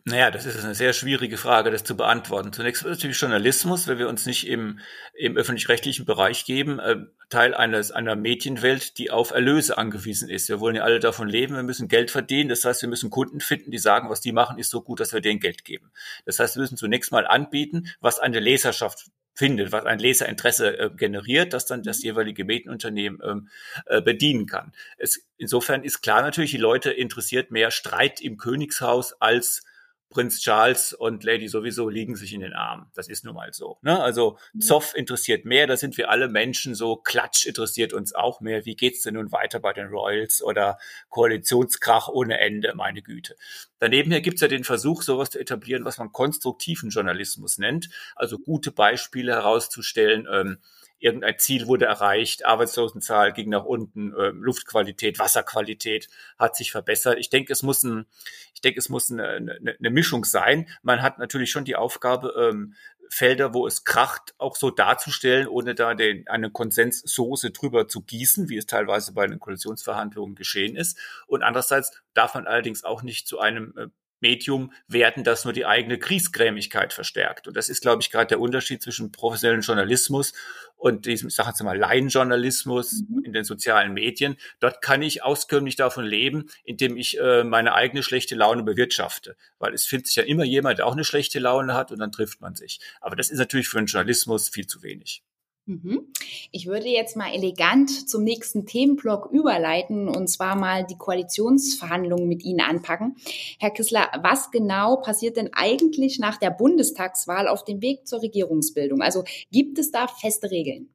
Naja, 0.05 0.31
das 0.31 0.45
ist 0.45 0.63
eine 0.63 0.75
sehr 0.75 0.93
schwierige 0.93 1.37
Frage, 1.37 1.71
das 1.71 1.83
zu 1.83 1.95
beantworten. 1.97 2.53
Zunächst 2.53 2.85
natürlich 2.85 3.19
Journalismus, 3.19 3.87
wenn 3.87 3.97
wir 3.97 4.07
uns 4.07 4.25
nicht 4.25 4.47
im, 4.47 4.79
im 5.13 5.35
öffentlich-rechtlichen 5.35 6.05
Bereich 6.05 6.45
geben, 6.45 6.79
äh, 6.79 6.97
Teil 7.29 7.53
eines, 7.53 7.91
einer 7.91 8.15
Medienwelt, 8.15 8.97
die 8.97 9.11
auf 9.11 9.31
Erlöse 9.31 9.77
angewiesen 9.77 10.29
ist. 10.29 10.47
Wir 10.47 10.59
wollen 10.59 10.77
ja 10.77 10.83
alle 10.83 10.99
davon 10.99 11.27
leben, 11.27 11.55
wir 11.55 11.63
müssen 11.63 11.89
Geld 11.89 12.11
verdienen. 12.11 12.49
Das 12.49 12.63
heißt, 12.63 12.81
wir 12.81 12.89
müssen 12.89 13.09
Kunden 13.09 13.41
finden, 13.41 13.71
die 13.71 13.77
sagen, 13.77 14.09
was 14.09 14.21
die 14.21 14.31
machen, 14.31 14.57
ist 14.57 14.71
so 14.71 14.81
gut, 14.81 14.99
dass 14.99 15.13
wir 15.13 15.21
denen 15.21 15.41
Geld 15.41 15.65
geben. 15.65 15.91
Das 16.25 16.39
heißt, 16.39 16.55
wir 16.55 16.61
müssen 16.61 16.77
zunächst 16.77 17.11
mal 17.11 17.27
anbieten, 17.27 17.89
was 17.99 18.19
eine 18.19 18.39
Leserschaft 18.39 19.11
findet, 19.35 19.71
was 19.71 19.85
ein 19.85 19.99
Leserinteresse 19.99 20.79
äh, 20.79 20.89
generiert, 20.89 21.53
das 21.53 21.65
dann 21.65 21.83
das 21.83 22.01
jeweilige 22.03 22.45
Medienunternehmen 22.45 23.21
ähm, 23.23 23.49
äh, 23.85 24.01
bedienen 24.01 24.47
kann. 24.47 24.71
Es, 24.97 25.25
insofern 25.37 25.83
ist 25.83 26.01
klar 26.01 26.21
natürlich, 26.21 26.51
die 26.51 26.57
Leute 26.57 26.91
interessiert 26.91 27.51
mehr 27.51 27.71
Streit 27.71 28.21
im 28.21 28.37
Königshaus 28.37 29.13
als 29.21 29.63
Prinz 30.09 30.39
Charles 30.41 30.93
und 30.93 31.23
Lady 31.23 31.47
sowieso 31.47 31.87
liegen 31.87 32.15
sich 32.15 32.33
in 32.33 32.41
den 32.41 32.53
Armen. 32.53 32.87
Das 32.95 33.07
ist 33.07 33.25
nun 33.25 33.35
mal 33.35 33.53
so. 33.53 33.77
Ne? 33.81 33.99
Also. 34.01 34.37
Zoff 34.59 34.95
interessiert 34.95 35.45
mehr, 35.45 35.67
da 35.67 35.77
sind 35.77 35.97
wir 35.97 36.09
alle 36.09 36.27
Menschen 36.27 36.75
so. 36.75 36.97
Klatsch 36.97 37.45
interessiert 37.45 37.93
uns 37.93 38.13
auch 38.13 38.41
mehr. 38.41 38.65
Wie 38.65 38.75
geht's 38.75 39.03
denn 39.03 39.13
nun 39.13 39.31
weiter 39.31 39.59
bei 39.59 39.73
den 39.73 39.87
Royals 39.87 40.41
oder 40.41 40.77
Koalitionskrach 41.09 42.07
ohne 42.07 42.39
Ende, 42.39 42.73
meine 42.75 43.01
Güte. 43.01 43.35
Daneben 43.79 44.11
hier 44.11 44.21
gibt's 44.21 44.41
ja 44.41 44.47
den 44.47 44.63
Versuch, 44.63 45.01
sowas 45.01 45.29
zu 45.29 45.39
etablieren, 45.39 45.85
was 45.85 45.97
man 45.97 46.11
konstruktiven 46.11 46.89
Journalismus 46.89 47.57
nennt. 47.57 47.89
Also 48.15 48.37
gute 48.37 48.71
Beispiele 48.71 49.33
herauszustellen. 49.33 50.27
Ähm, 50.31 50.57
irgendein 50.99 51.39
Ziel 51.39 51.67
wurde 51.67 51.85
erreicht, 51.85 52.45
Arbeitslosenzahl 52.45 53.33
ging 53.33 53.49
nach 53.49 53.65
unten, 53.65 54.13
äh, 54.13 54.29
Luftqualität, 54.29 55.19
Wasserqualität 55.19 56.09
hat 56.37 56.55
sich 56.55 56.71
verbessert. 56.71 57.17
Ich 57.19 57.29
denke, 57.29 57.53
es 57.53 57.63
muss 57.63 57.83
ein, 57.83 58.05
ich 58.53 58.61
denke, 58.61 58.79
es 58.79 58.89
muss 58.89 59.11
eine, 59.11 59.27
eine, 59.27 59.75
eine 59.79 59.89
Mischung 59.89 60.25
sein. 60.25 60.67
Man 60.83 61.01
hat 61.01 61.17
natürlich 61.19 61.51
schon 61.51 61.65
die 61.65 61.75
Aufgabe, 61.75 62.33
ähm, 62.37 62.75
Felder, 63.09 63.53
wo 63.55 63.65
es 63.65 63.83
kracht, 63.83 64.35
auch 64.37 64.55
so 64.55 64.69
darzustellen, 64.69 65.47
ohne 65.47 65.73
da 65.73 65.95
den, 65.95 66.27
eine 66.27 66.51
Konsenssoße 66.51 67.49
drüber 67.51 67.87
zu 67.87 68.01
gießen, 68.01 68.49
wie 68.49 68.57
es 68.57 68.67
teilweise 68.67 69.13
bei 69.13 69.25
den 69.25 69.39
Koalitionsverhandlungen 69.39 70.35
geschehen 70.35 70.75
ist. 70.75 70.97
Und 71.25 71.41
andererseits 71.41 71.91
darf 72.13 72.35
man 72.35 72.45
allerdings 72.45 72.83
auch 72.83 73.01
nicht 73.01 73.27
zu 73.27 73.39
einem 73.39 73.73
äh, 73.77 73.87
Medium 74.21 74.73
werden, 74.87 75.23
das 75.23 75.45
nur 75.45 75.53
die 75.53 75.65
eigene 75.65 75.97
Kriesgrämigkeit 75.97 76.93
verstärkt. 76.93 77.47
Und 77.47 77.55
das 77.55 77.69
ist, 77.69 77.81
glaube 77.81 78.01
ich, 78.01 78.11
gerade 78.11 78.27
der 78.27 78.39
Unterschied 78.39 78.81
zwischen 78.81 79.11
professionellen 79.11 79.61
Journalismus 79.61 80.33
und 80.75 81.05
diesem, 81.05 81.27
ich 81.27 81.35
sage 81.35 81.49
jetzt 81.49 81.61
mal, 81.61 81.77
Laienjournalismus 81.77 83.03
mhm. 83.07 83.23
in 83.25 83.33
den 83.33 83.43
sozialen 83.43 83.93
Medien. 83.93 84.37
Dort 84.59 84.81
kann 84.81 85.01
ich 85.01 85.23
auskömmlich 85.23 85.75
davon 85.75 86.05
leben, 86.05 86.49
indem 86.63 86.97
ich 86.97 87.19
äh, 87.19 87.43
meine 87.43 87.73
eigene 87.73 88.01
schlechte 88.01 88.35
Laune 88.35 88.63
bewirtschafte. 88.63 89.35
Weil 89.59 89.73
es 89.73 89.85
findet 89.85 90.07
sich 90.07 90.15
ja 90.15 90.23
immer 90.23 90.45
jemand, 90.45 90.79
der 90.79 90.87
auch 90.87 90.93
eine 90.93 91.03
schlechte 91.03 91.39
Laune 91.39 91.73
hat 91.73 91.91
und 91.91 91.99
dann 91.99 92.11
trifft 92.11 92.41
man 92.41 92.55
sich. 92.55 92.79
Aber 93.01 93.15
das 93.15 93.29
ist 93.29 93.39
natürlich 93.39 93.67
für 93.67 93.77
den 93.77 93.87
Journalismus 93.87 94.49
viel 94.49 94.67
zu 94.67 94.81
wenig. 94.81 95.23
Mhm. 95.65 96.07
Ich 96.51 96.65
würde 96.65 96.87
jetzt 96.87 97.15
mal 97.15 97.33
elegant 97.33 98.09
zum 98.09 98.23
nächsten 98.23 98.65
Themenblock 98.65 99.29
überleiten 99.31 100.07
und 100.07 100.27
zwar 100.27 100.55
mal 100.55 100.85
die 100.85 100.97
Koalitionsverhandlungen 100.97 102.27
mit 102.27 102.43
Ihnen 102.43 102.61
anpacken. 102.61 103.15
Herr 103.59 103.71
Kissler, 103.71 104.09
was 104.21 104.51
genau 104.51 104.97
passiert 104.97 105.37
denn 105.37 105.51
eigentlich 105.53 106.19
nach 106.19 106.37
der 106.37 106.49
Bundestagswahl 106.49 107.47
auf 107.47 107.63
dem 107.63 107.81
Weg 107.81 108.07
zur 108.07 108.21
Regierungsbildung? 108.21 109.01
Also 109.01 109.23
gibt 109.51 109.77
es 109.77 109.91
da 109.91 110.07
feste 110.07 110.49
Regeln? 110.49 110.89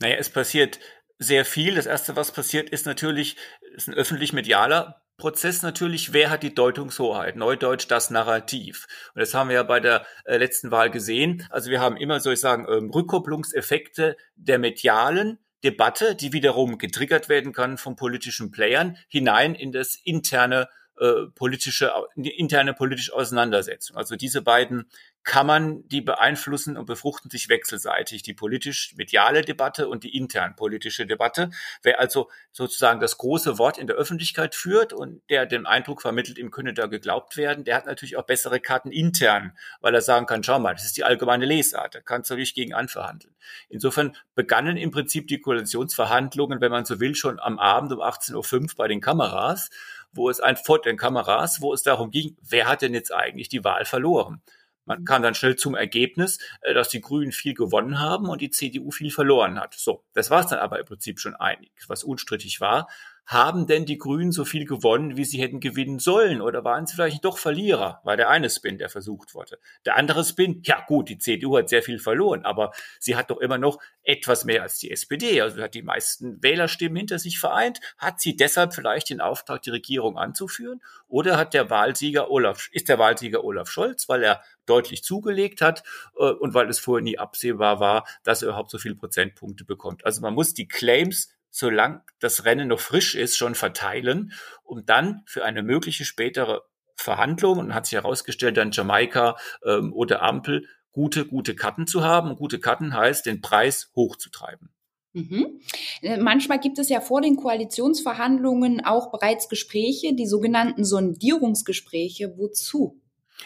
Naja, 0.00 0.16
es 0.18 0.30
passiert 0.30 0.80
sehr 1.18 1.44
viel. 1.44 1.74
Das 1.74 1.86
Erste, 1.86 2.16
was 2.16 2.32
passiert, 2.32 2.70
ist 2.70 2.86
natürlich, 2.86 3.36
ist 3.74 3.88
ein 3.88 3.94
öffentlich-medialer 3.94 5.02
Prozess 5.16 5.62
natürlich, 5.62 6.12
wer 6.12 6.30
hat 6.30 6.42
die 6.42 6.54
Deutungshoheit? 6.54 7.36
Neudeutsch 7.36 7.86
das 7.88 8.10
Narrativ. 8.10 8.86
Und 9.14 9.20
das 9.20 9.32
haben 9.32 9.48
wir 9.48 9.56
ja 9.56 9.62
bei 9.62 9.80
der 9.80 10.06
äh, 10.24 10.36
letzten 10.36 10.70
Wahl 10.70 10.90
gesehen. 10.90 11.46
Also 11.50 11.70
wir 11.70 11.80
haben 11.80 11.96
immer, 11.96 12.20
soll 12.20 12.34
ich 12.34 12.40
sagen, 12.40 12.66
ähm, 12.68 12.90
Rückkopplungseffekte 12.90 14.16
der 14.36 14.58
medialen 14.58 15.38
Debatte, 15.64 16.14
die 16.14 16.32
wiederum 16.32 16.76
getriggert 16.78 17.28
werden 17.28 17.52
kann 17.52 17.78
von 17.78 17.96
politischen 17.96 18.50
Playern, 18.50 18.98
hinein 19.08 19.54
in 19.54 19.72
das 19.72 19.96
interne 20.04 20.68
äh, 20.98 21.26
politische, 21.34 21.92
interne 22.14 22.74
politische 22.74 23.14
Auseinandersetzung. 23.14 23.96
Also 23.96 24.16
diese 24.16 24.42
beiden 24.42 24.86
Kammern, 25.26 25.86
die 25.88 26.00
beeinflussen 26.00 26.76
und 26.76 26.86
befruchten 26.86 27.30
sich 27.30 27.48
wechselseitig, 27.48 28.22
die 28.22 28.32
politisch-mediale 28.32 29.42
Debatte 29.42 29.88
und 29.88 30.04
die 30.04 30.16
intern-politische 30.16 31.04
Debatte. 31.04 31.50
Wer 31.82 31.98
also 31.98 32.30
sozusagen 32.52 33.00
das 33.00 33.18
große 33.18 33.58
Wort 33.58 33.76
in 33.76 33.88
der 33.88 33.96
Öffentlichkeit 33.96 34.54
führt 34.54 34.92
und 34.92 35.20
der 35.28 35.44
den 35.44 35.66
Eindruck 35.66 36.00
vermittelt, 36.00 36.38
ihm 36.38 36.52
könne 36.52 36.74
da 36.74 36.86
geglaubt 36.86 37.36
werden, 37.36 37.64
der 37.64 37.74
hat 37.74 37.86
natürlich 37.86 38.16
auch 38.16 38.24
bessere 38.24 38.60
Karten 38.60 38.92
intern, 38.92 39.52
weil 39.80 39.94
er 39.94 40.00
sagen 40.00 40.26
kann, 40.26 40.44
schau 40.44 40.60
mal, 40.60 40.74
das 40.74 40.84
ist 40.84 40.96
die 40.96 41.04
allgemeine 41.04 41.44
Lesart, 41.44 41.96
da 41.96 42.00
kannst 42.00 42.30
du 42.30 42.36
nicht 42.36 42.54
gegen 42.54 42.72
anverhandeln. 42.72 43.34
Insofern 43.68 44.16
begannen 44.36 44.76
im 44.76 44.92
Prinzip 44.92 45.26
die 45.26 45.40
Koalitionsverhandlungen, 45.40 46.60
wenn 46.60 46.70
man 46.70 46.84
so 46.84 47.00
will, 47.00 47.16
schon 47.16 47.40
am 47.40 47.58
Abend 47.58 47.92
um 47.92 48.00
18.05 48.00 48.62
Uhr 48.62 48.68
bei 48.76 48.86
den 48.86 49.00
Kameras 49.00 49.70
wo 50.16 50.30
es 50.30 50.40
ein 50.40 50.56
vor 50.56 50.80
den 50.80 50.96
Kameras, 50.96 51.60
wo 51.60 51.72
es 51.72 51.82
darum 51.82 52.10
ging, 52.10 52.36
wer 52.42 52.68
hat 52.68 52.82
denn 52.82 52.94
jetzt 52.94 53.12
eigentlich 53.12 53.48
die 53.48 53.64
Wahl 53.64 53.84
verloren? 53.84 54.42
Man 54.86 55.04
kam 55.04 55.22
dann 55.22 55.34
schnell 55.34 55.56
zum 55.56 55.74
Ergebnis, 55.74 56.38
äh, 56.62 56.72
dass 56.72 56.88
die 56.88 57.00
Grünen 57.00 57.32
viel 57.32 57.54
gewonnen 57.54 58.00
haben 58.00 58.28
und 58.28 58.40
die 58.40 58.50
CDU 58.50 58.90
viel 58.90 59.10
verloren 59.10 59.60
hat. 59.60 59.74
So, 59.74 60.04
das 60.14 60.30
war 60.30 60.40
es 60.40 60.46
dann 60.46 60.60
aber 60.60 60.78
im 60.78 60.86
Prinzip 60.86 61.18
schon 61.18 61.34
einig. 61.34 61.72
Was 61.88 62.04
unstrittig 62.04 62.60
war, 62.60 62.88
haben 63.26 63.66
denn 63.66 63.86
die 63.86 63.98
Grünen 63.98 64.30
so 64.30 64.44
viel 64.44 64.64
gewonnen, 64.64 65.16
wie 65.16 65.24
sie 65.24 65.40
hätten 65.40 65.58
gewinnen 65.58 65.98
sollen? 65.98 66.40
Oder 66.40 66.64
waren 66.64 66.86
sie 66.86 66.94
vielleicht 66.94 67.24
doch 67.24 67.38
Verlierer? 67.38 68.00
War 68.04 68.16
der 68.16 68.30
eine 68.30 68.48
Spin, 68.48 68.78
der 68.78 68.88
versucht 68.88 69.34
wurde. 69.34 69.58
Der 69.84 69.96
andere 69.96 70.24
Spin, 70.24 70.62
ja 70.64 70.84
gut, 70.86 71.08
die 71.08 71.18
CDU 71.18 71.58
hat 71.58 71.68
sehr 71.68 71.82
viel 71.82 71.98
verloren, 71.98 72.44
aber 72.44 72.70
sie 73.00 73.16
hat 73.16 73.30
doch 73.30 73.38
immer 73.38 73.58
noch 73.58 73.78
etwas 74.04 74.44
mehr 74.44 74.62
als 74.62 74.78
die 74.78 74.92
SPD. 74.92 75.40
Also 75.40 75.60
hat 75.60 75.74
die 75.74 75.82
meisten 75.82 76.40
Wählerstimmen 76.40 76.96
hinter 76.96 77.18
sich 77.18 77.40
vereint. 77.40 77.80
Hat 77.98 78.20
sie 78.20 78.36
deshalb 78.36 78.74
vielleicht 78.74 79.10
den 79.10 79.20
Auftrag, 79.20 79.60
die 79.62 79.70
Regierung 79.70 80.16
anzuführen? 80.16 80.80
Oder 81.08 81.36
hat 81.36 81.52
der 81.52 81.68
Wahlsieger 81.68 82.30
Olaf, 82.30 82.68
ist 82.70 82.88
der 82.88 83.00
Wahlsieger 83.00 83.42
Olaf 83.42 83.68
Scholz, 83.68 84.08
weil 84.08 84.22
er 84.22 84.42
deutlich 84.66 85.02
zugelegt 85.02 85.60
hat 85.60 85.82
äh, 86.16 86.30
und 86.30 86.54
weil 86.54 86.68
es 86.68 86.78
vorher 86.78 87.02
nie 87.02 87.18
absehbar 87.18 87.80
war, 87.80 88.06
dass 88.22 88.42
er 88.42 88.48
überhaupt 88.48 88.70
so 88.70 88.78
viele 88.78 88.94
Prozentpunkte 88.94 89.64
bekommt. 89.64 90.04
Also 90.04 90.20
man 90.20 90.34
muss 90.34 90.54
die 90.54 90.68
Claims 90.68 91.28
solange 91.50 92.02
das 92.18 92.44
Rennen 92.44 92.68
noch 92.68 92.80
frisch 92.80 93.14
ist, 93.14 93.36
schon 93.36 93.54
verteilen, 93.54 94.32
um 94.62 94.84
dann 94.84 95.22
für 95.26 95.44
eine 95.44 95.62
mögliche 95.62 96.04
spätere 96.04 96.62
Verhandlung, 96.96 97.58
und 97.58 97.74
hat 97.74 97.86
sich 97.86 97.94
herausgestellt, 97.94 98.56
dann 98.56 98.72
Jamaika 98.72 99.36
ähm, 99.64 99.92
oder 99.92 100.22
Ampel, 100.22 100.66
gute, 100.92 101.26
gute 101.26 101.54
Karten 101.54 101.86
zu 101.86 102.02
haben. 102.02 102.30
Und 102.30 102.36
gute 102.36 102.58
Karten 102.58 102.94
heißt, 102.94 103.26
den 103.26 103.40
Preis 103.42 103.90
hochzutreiben. 103.94 104.70
Mhm. 105.12 105.60
Äh, 106.02 106.18
manchmal 106.18 106.58
gibt 106.58 106.78
es 106.78 106.88
ja 106.88 107.00
vor 107.00 107.20
den 107.20 107.36
Koalitionsverhandlungen 107.36 108.84
auch 108.84 109.10
bereits 109.10 109.48
Gespräche, 109.48 110.14
die 110.14 110.26
sogenannten 110.26 110.84
Sondierungsgespräche. 110.84 112.36
Wozu? 112.36 113.00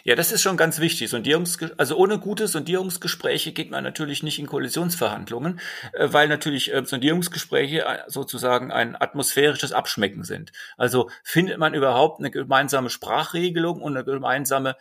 Ja, 0.04 0.14
das 0.14 0.32
ist 0.32 0.42
schon 0.42 0.56
ganz 0.56 0.80
wichtig. 0.80 1.10
Sondierungsge 1.10 1.74
also 1.76 1.96
ohne 1.96 2.18
gute 2.18 2.48
Sondierungsgespräche 2.48 3.52
geht 3.52 3.70
man 3.70 3.84
natürlich 3.84 4.22
nicht 4.22 4.38
in 4.38 4.46
Koalitionsverhandlungen, 4.46 5.60
äh, 5.92 6.08
weil 6.10 6.28
natürlich 6.28 6.72
äh, 6.72 6.84
Sondierungsgespräche 6.84 7.84
äh, 7.84 7.98
sozusagen 8.06 8.72
ein 8.72 8.96
atmosphärisches 9.00 9.72
Abschmecken 9.72 10.24
sind. 10.24 10.52
Also 10.76 11.10
findet 11.22 11.58
man 11.58 11.74
überhaupt 11.74 12.20
eine 12.20 12.30
gemeinsame 12.30 12.90
Sprachregelung 12.90 13.82
und 13.82 13.96
eine 13.96 14.04
gemeinsame 14.04 14.76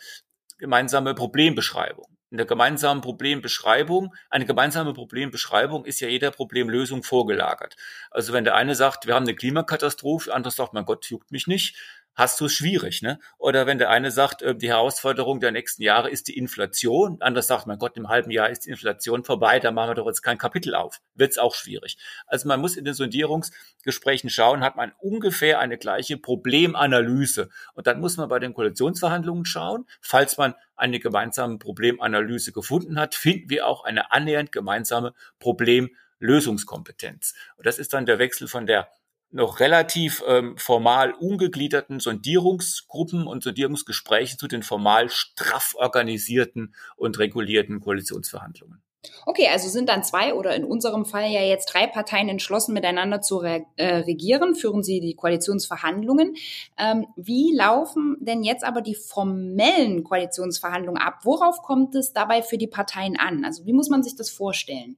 gemeinsame 0.58 1.16
Problembeschreibung. 1.16 2.06
In 2.32 2.38
der 2.38 2.46
gemeinsamen 2.46 3.02
Problembeschreibung, 3.02 4.14
eine 4.30 4.46
gemeinsame 4.46 4.94
Problembeschreibung 4.94 5.86
ist 5.86 6.00
ja 6.00 6.10
jeder 6.10 6.30
Problemlösung 6.30 7.02
vorgelagert. 7.02 7.76
Also 8.12 8.34
wenn 8.34 8.44
der 8.44 8.54
eine 8.54 8.76
sagt, 8.76 9.08
wir 9.08 9.16
haben 9.16 9.24
eine 9.24 9.36
Klimakatastrophe, 9.36 10.26
der 10.26 10.36
andere 10.36 10.52
sagt, 10.52 10.74
mein 10.74 10.86
Gott, 10.86 11.10
juckt 11.10 11.32
mich 11.32 11.48
nicht, 11.48 11.76
hast 12.20 12.40
du 12.42 12.46
es 12.46 12.54
schwierig. 12.54 13.02
Ne? 13.02 13.20
Oder 13.38 13.66
wenn 13.66 13.78
der 13.78 13.90
eine 13.90 14.12
sagt, 14.12 14.42
äh, 14.42 14.54
die 14.54 14.68
Herausforderung 14.68 15.40
der 15.40 15.52
nächsten 15.52 15.82
Jahre 15.82 16.10
ist 16.10 16.28
die 16.28 16.38
Inflation, 16.38 17.18
anders 17.22 17.48
sagt, 17.48 17.66
mein 17.66 17.80
Gott, 17.80 17.96
im 17.98 18.10
halben 18.10 18.30
Jahr 18.30 18.50
ist 18.50 18.66
die 18.66 18.70
Inflation 18.70 19.24
vorbei, 19.24 19.60
da 19.60 19.72
machen 19.72 19.92
wir 19.92 19.96
doch 19.96 20.06
jetzt 20.06 20.22
kein 20.22 20.38
Kapitel 20.38 20.76
auf. 20.76 21.00
Wird 21.16 21.32
es 21.32 21.38
auch 21.38 21.56
schwierig. 21.56 21.98
Also 22.28 22.48
man 22.48 22.60
muss 22.60 22.76
in 22.76 22.84
den 22.86 22.94
Sondierungsgesprächen 22.94 24.30
schauen, 24.30 24.62
hat 24.62 24.76
man 24.76 24.92
ungefähr 25.00 25.60
eine 25.60 25.78
gleiche 25.78 26.18
Problemanalyse. 26.18 27.50
Und 27.74 27.88
dann 27.88 28.02
muss 28.02 28.18
man 28.18 28.28
bei 28.28 28.40
den 28.40 28.54
Koalitionsverhandlungen 28.54 29.46
schauen, 29.46 29.86
falls 30.02 30.38
man 30.38 30.54
eine 30.76 31.00
gemeinsame 31.00 31.58
Problemanalyse 31.58 32.52
gefunden 32.52 33.00
hat, 33.00 33.16
finden 33.16 33.50
wir 33.50 33.66
auch 33.66 33.86
eine 33.86 34.12
annähernd 34.12 34.52
gemeinsame 34.52 35.14
Problemlösungskompetenz. 35.40 37.34
Und 37.56 37.66
das 37.66 37.80
ist 37.80 37.94
dann 37.94 38.06
der 38.06 38.20
Wechsel 38.20 38.50
von 38.50 38.66
der 38.66 38.90
noch 39.32 39.60
relativ 39.60 40.24
ähm, 40.28 40.58
formal 40.58 41.14
ungegliederten 41.14 42.00
Sondierungsgruppen 42.00 43.28
und 43.28 43.44
Sondierungsgesprächen 43.44 44.40
zu 44.40 44.48
den 44.48 44.64
formal 44.64 45.10
straff 45.10 45.76
organisierten 45.78 46.74
und 46.98 47.20
regulierten 47.20 47.80
Koalitionsverhandlungen. 47.80 48.82
Okay, 49.26 49.48
also 49.48 49.70
sind 49.70 49.88
dann 49.88 50.04
zwei 50.04 50.34
oder 50.34 50.56
in 50.56 50.66
unserem 50.66 51.06
Fall 51.06 51.32
ja 51.32 51.42
jetzt 51.42 51.68
drei 51.68 51.88
Parteien 51.88 52.28
entschlossen, 52.28 52.74
miteinander 52.74 53.22
zu 53.22 53.38
re 53.38 53.66
äh, 53.78 53.98
regieren, 53.98 54.56
führen 54.56 54.84
sie 54.84 55.00
die 55.00 55.16
Koalitionsverhandlungen. 55.16 56.36
Ähm, 56.78 57.08
wie 57.16 57.54
laufen 57.56 58.18
denn 58.20 58.44
jetzt 58.44 58.66
aber 58.66 58.82
die 58.82 58.96
formellen 58.96 60.04
Koalitionsverhandlungen 60.04 61.02
ab? 61.02 61.20
Worauf 61.24 61.62
kommt 61.62 61.96
es 61.96 62.12
dabei 62.12 62.42
für 62.42 62.58
die 62.58 62.68
Parteien 62.68 63.18
an? 63.18 63.46
Also 63.46 63.66
wie 63.66 63.74
muss 63.74 63.90
man 63.90 64.04
sich 64.04 64.16
das 64.16 64.30
vorstellen? 64.30 64.98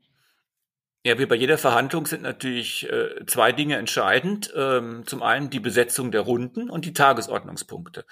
Ja, 1.03 1.17
wie 1.17 1.25
bei 1.25 1.35
jeder 1.35 1.57
Verhandlung 1.57 2.05
sind 2.05 2.21
natürlich 2.21 2.87
äh, 2.87 3.25
zwei 3.25 3.51
Dinge 3.51 3.77
entscheidend. 3.77 4.53
Ähm, 4.55 5.01
zum 5.07 5.23
einen 5.23 5.49
die 5.49 5.59
Besetzung 5.59 6.11
der 6.11 6.21
Runden 6.21 6.69
und 6.69 6.85
die 6.85 6.93
Tagesordnungspunkte. 6.93 8.05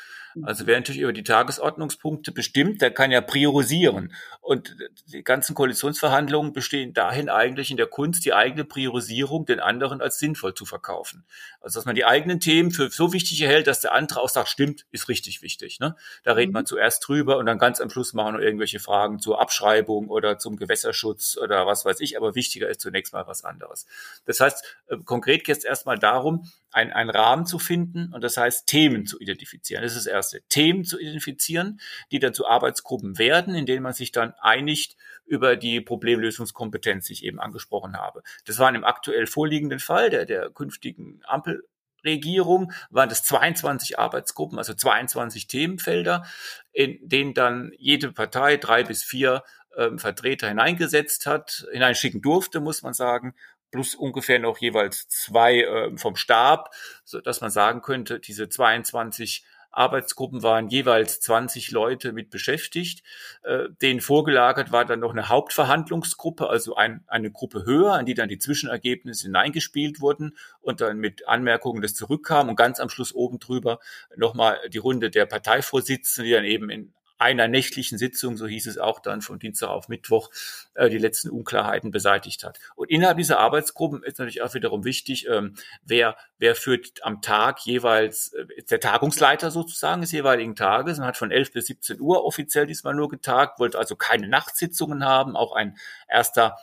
Also 0.43 0.67
wer 0.67 0.77
natürlich 0.77 1.01
über 1.01 1.13
die 1.13 1.23
Tagesordnungspunkte 1.23 2.31
bestimmt, 2.31 2.81
der 2.81 2.91
kann 2.91 3.11
ja 3.11 3.21
priorisieren. 3.21 4.13
Und 4.41 4.75
die 5.07 5.23
ganzen 5.23 5.55
Koalitionsverhandlungen 5.55 6.53
bestehen 6.53 6.93
dahin 6.93 7.29
eigentlich 7.29 7.71
in 7.71 7.77
der 7.77 7.87
Kunst, 7.87 8.25
die 8.25 8.33
eigene 8.33 8.63
Priorisierung 8.63 9.45
den 9.45 9.59
anderen 9.59 10.01
als 10.01 10.19
sinnvoll 10.19 10.53
zu 10.53 10.65
verkaufen. 10.65 11.25
Also 11.61 11.79
dass 11.79 11.85
man 11.85 11.95
die 11.95 12.05
eigenen 12.05 12.39
Themen 12.39 12.71
für 12.71 12.89
so 12.89 13.13
wichtig 13.13 13.41
erhält, 13.41 13.67
dass 13.67 13.81
der 13.81 13.93
andere 13.93 14.21
auch 14.21 14.29
sagt, 14.29 14.49
stimmt, 14.49 14.85
ist 14.91 15.09
richtig 15.09 15.41
wichtig. 15.41 15.79
Ne? 15.79 15.95
Da 16.23 16.33
redet 16.33 16.49
mhm. 16.49 16.53
man 16.53 16.65
zuerst 16.65 17.07
drüber 17.07 17.37
und 17.37 17.45
dann 17.45 17.57
ganz 17.57 17.81
am 17.81 17.89
Schluss 17.89 18.13
machen 18.13 18.37
wir 18.37 18.43
irgendwelche 18.43 18.79
Fragen 18.79 19.19
zur 19.19 19.41
Abschreibung 19.41 20.09
oder 20.09 20.37
zum 20.37 20.57
Gewässerschutz 20.57 21.37
oder 21.37 21.65
was 21.65 21.85
weiß 21.85 21.99
ich. 22.01 22.17
Aber 22.17 22.35
wichtiger 22.35 22.69
ist 22.69 22.78
zunächst 22.79 23.13
mal 23.13 23.27
was 23.27 23.43
anderes. 23.43 23.85
Das 24.25 24.39
heißt, 24.39 24.77
äh, 24.87 24.97
konkret 25.05 25.43
geht 25.43 25.57
es 25.57 25.63
erstmal 25.63 25.97
darum, 25.97 26.49
ein, 26.71 26.91
einen 26.91 27.09
Rahmen 27.09 27.45
zu 27.45 27.59
finden 27.59 28.13
und 28.13 28.23
das 28.23 28.37
heißt 28.37 28.67
Themen 28.67 29.05
zu 29.05 29.19
identifizieren. 29.19 29.83
Das 29.83 29.95
ist 29.95 30.05
das 30.05 30.11
Erste. 30.11 30.41
Themen 30.49 30.85
zu 30.85 30.99
identifizieren, 30.99 31.79
die 32.11 32.19
dann 32.19 32.33
zu 32.33 32.47
Arbeitsgruppen 32.47 33.17
werden, 33.17 33.55
in 33.55 33.65
denen 33.65 33.83
man 33.83 33.93
sich 33.93 34.11
dann 34.11 34.33
einigt 34.39 34.95
über 35.25 35.55
die 35.55 35.81
Problemlösungskompetenz, 35.81 37.07
die 37.07 37.13
ich 37.13 37.23
eben 37.23 37.39
angesprochen 37.39 37.97
habe. 37.97 38.23
Das 38.45 38.59
war 38.59 38.67
in 38.67 38.75
dem 38.75 38.83
aktuell 38.83 39.27
vorliegenden 39.27 39.79
Fall 39.79 40.09
der, 40.09 40.25
der 40.25 40.49
künftigen 40.49 41.21
Ampel 41.25 41.63
Regierung 42.03 42.71
waren 42.89 43.09
es 43.09 43.23
22 43.23 43.99
Arbeitsgruppen, 43.99 44.57
also 44.57 44.73
22 44.73 45.47
Themenfelder, 45.47 46.25
in 46.71 46.97
denen 47.01 47.33
dann 47.33 47.71
jede 47.77 48.11
Partei 48.11 48.57
drei 48.57 48.83
bis 48.83 49.03
vier 49.03 49.43
ähm, 49.79 49.99
Vertreter 49.99 50.49
hineingesetzt 50.49 51.25
hat, 51.25 51.65
hineinschicken 51.71 52.21
durfte, 52.21 52.59
muss 52.59 52.83
man 52.83 52.93
sagen, 52.93 53.33
plus 53.71 53.95
ungefähr 53.95 54.39
noch 54.39 54.57
jeweils 54.57 55.07
zwei 55.07 55.61
äh, 55.61 55.97
vom 55.97 56.15
Stab, 56.15 56.71
so 57.03 57.21
dass 57.21 57.41
man 57.41 57.49
sagen 57.49 57.81
könnte, 57.81 58.19
diese 58.19 58.49
22 58.49 59.45
Arbeitsgruppen 59.71 60.41
waren 60.41 60.67
jeweils 60.67 61.19
20 61.21 61.71
Leute 61.71 62.11
mit 62.11 62.31
beschäftigt. 62.31 63.03
Äh, 63.43 63.65
denen 63.81 64.01
vorgelagert 64.01 64.71
war 64.71 64.85
dann 64.85 64.99
noch 64.99 65.11
eine 65.11 65.29
Hauptverhandlungsgruppe, 65.29 66.49
also 66.49 66.75
ein, 66.75 67.03
eine 67.07 67.31
Gruppe 67.31 67.65
höher, 67.65 67.93
an 67.93 68.05
die 68.05 68.15
dann 68.15 68.29
die 68.29 68.39
Zwischenergebnisse 68.39 69.27
hineingespielt 69.27 70.01
wurden 70.01 70.35
und 70.61 70.81
dann 70.81 70.97
mit 70.97 71.27
Anmerkungen 71.27 71.81
das 71.81 71.93
zurückkam 71.93 72.49
und 72.49 72.55
ganz 72.55 72.79
am 72.79 72.89
Schluss 72.89 73.13
oben 73.13 73.39
drüber 73.39 73.79
nochmal 74.15 74.57
die 74.69 74.79
Runde 74.79 75.11
der 75.11 75.27
Parteivorsitzenden, 75.27 76.27
die 76.27 76.35
dann 76.35 76.45
eben 76.45 76.69
in 76.69 76.93
einer 77.19 77.49
nächtlichen 77.49 77.97
Sitzung, 77.97 78.37
so 78.37 78.47
hieß 78.47 78.65
es 78.65 78.77
auch 78.77 78.99
dann 78.99 79.21
von 79.21 79.39
Dienstag 79.39 79.69
auf 79.69 79.89
Mittwoch, 79.89 80.29
äh, 80.73 80.89
die 80.89 80.97
letzten 80.97 81.29
Unklarheiten 81.29 81.91
beseitigt 81.91 82.45
hat. 82.45 82.59
Und 82.75 82.89
innerhalb 82.89 83.17
dieser 83.17 83.39
Arbeitsgruppen 83.39 84.03
ist 84.03 84.19
natürlich 84.19 84.41
auch 84.41 84.53
wiederum 84.53 84.85
wichtig, 84.85 85.27
ähm, 85.27 85.55
wer, 85.83 86.15
wer 86.37 86.55
führt 86.55 87.03
am 87.03 87.21
Tag 87.21 87.59
jeweils, 87.65 88.31
äh, 88.33 88.63
der 88.69 88.79
Tagungsleiter 88.79 89.51
sozusagen 89.51 90.01
des 90.01 90.13
jeweiligen 90.13 90.55
Tages 90.55 90.97
und 90.97 91.05
hat 91.05 91.17
von 91.17 91.29
11 91.29 91.51
bis 91.51 91.65
17 91.67 91.99
Uhr 91.99 92.23
offiziell 92.23 92.65
diesmal 92.65 92.95
nur 92.95 93.09
getagt, 93.09 93.59
wollte 93.59 93.77
also 93.77 93.97
keine 93.97 94.29
Nachtsitzungen 94.29 95.03
haben, 95.03 95.35
auch 95.35 95.51
ein 95.53 95.77
erster 96.07 96.55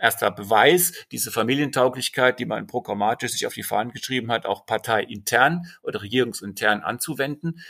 erster 0.00 0.30
Beweis, 0.30 0.92
diese 1.10 1.32
Familientauglichkeit, 1.32 2.38
die 2.38 2.44
man 2.44 2.68
programmatisch 2.68 3.32
sich 3.32 3.48
auf 3.48 3.54
die 3.54 3.64
Fahnen 3.64 3.92
geschrieben 3.92 4.30
hat, 4.30 4.46
auch 4.46 4.64
parteiintern 4.64 5.66
oder 5.82 6.02
regierungsintern 6.02 6.82
anzuwenden 6.82 7.60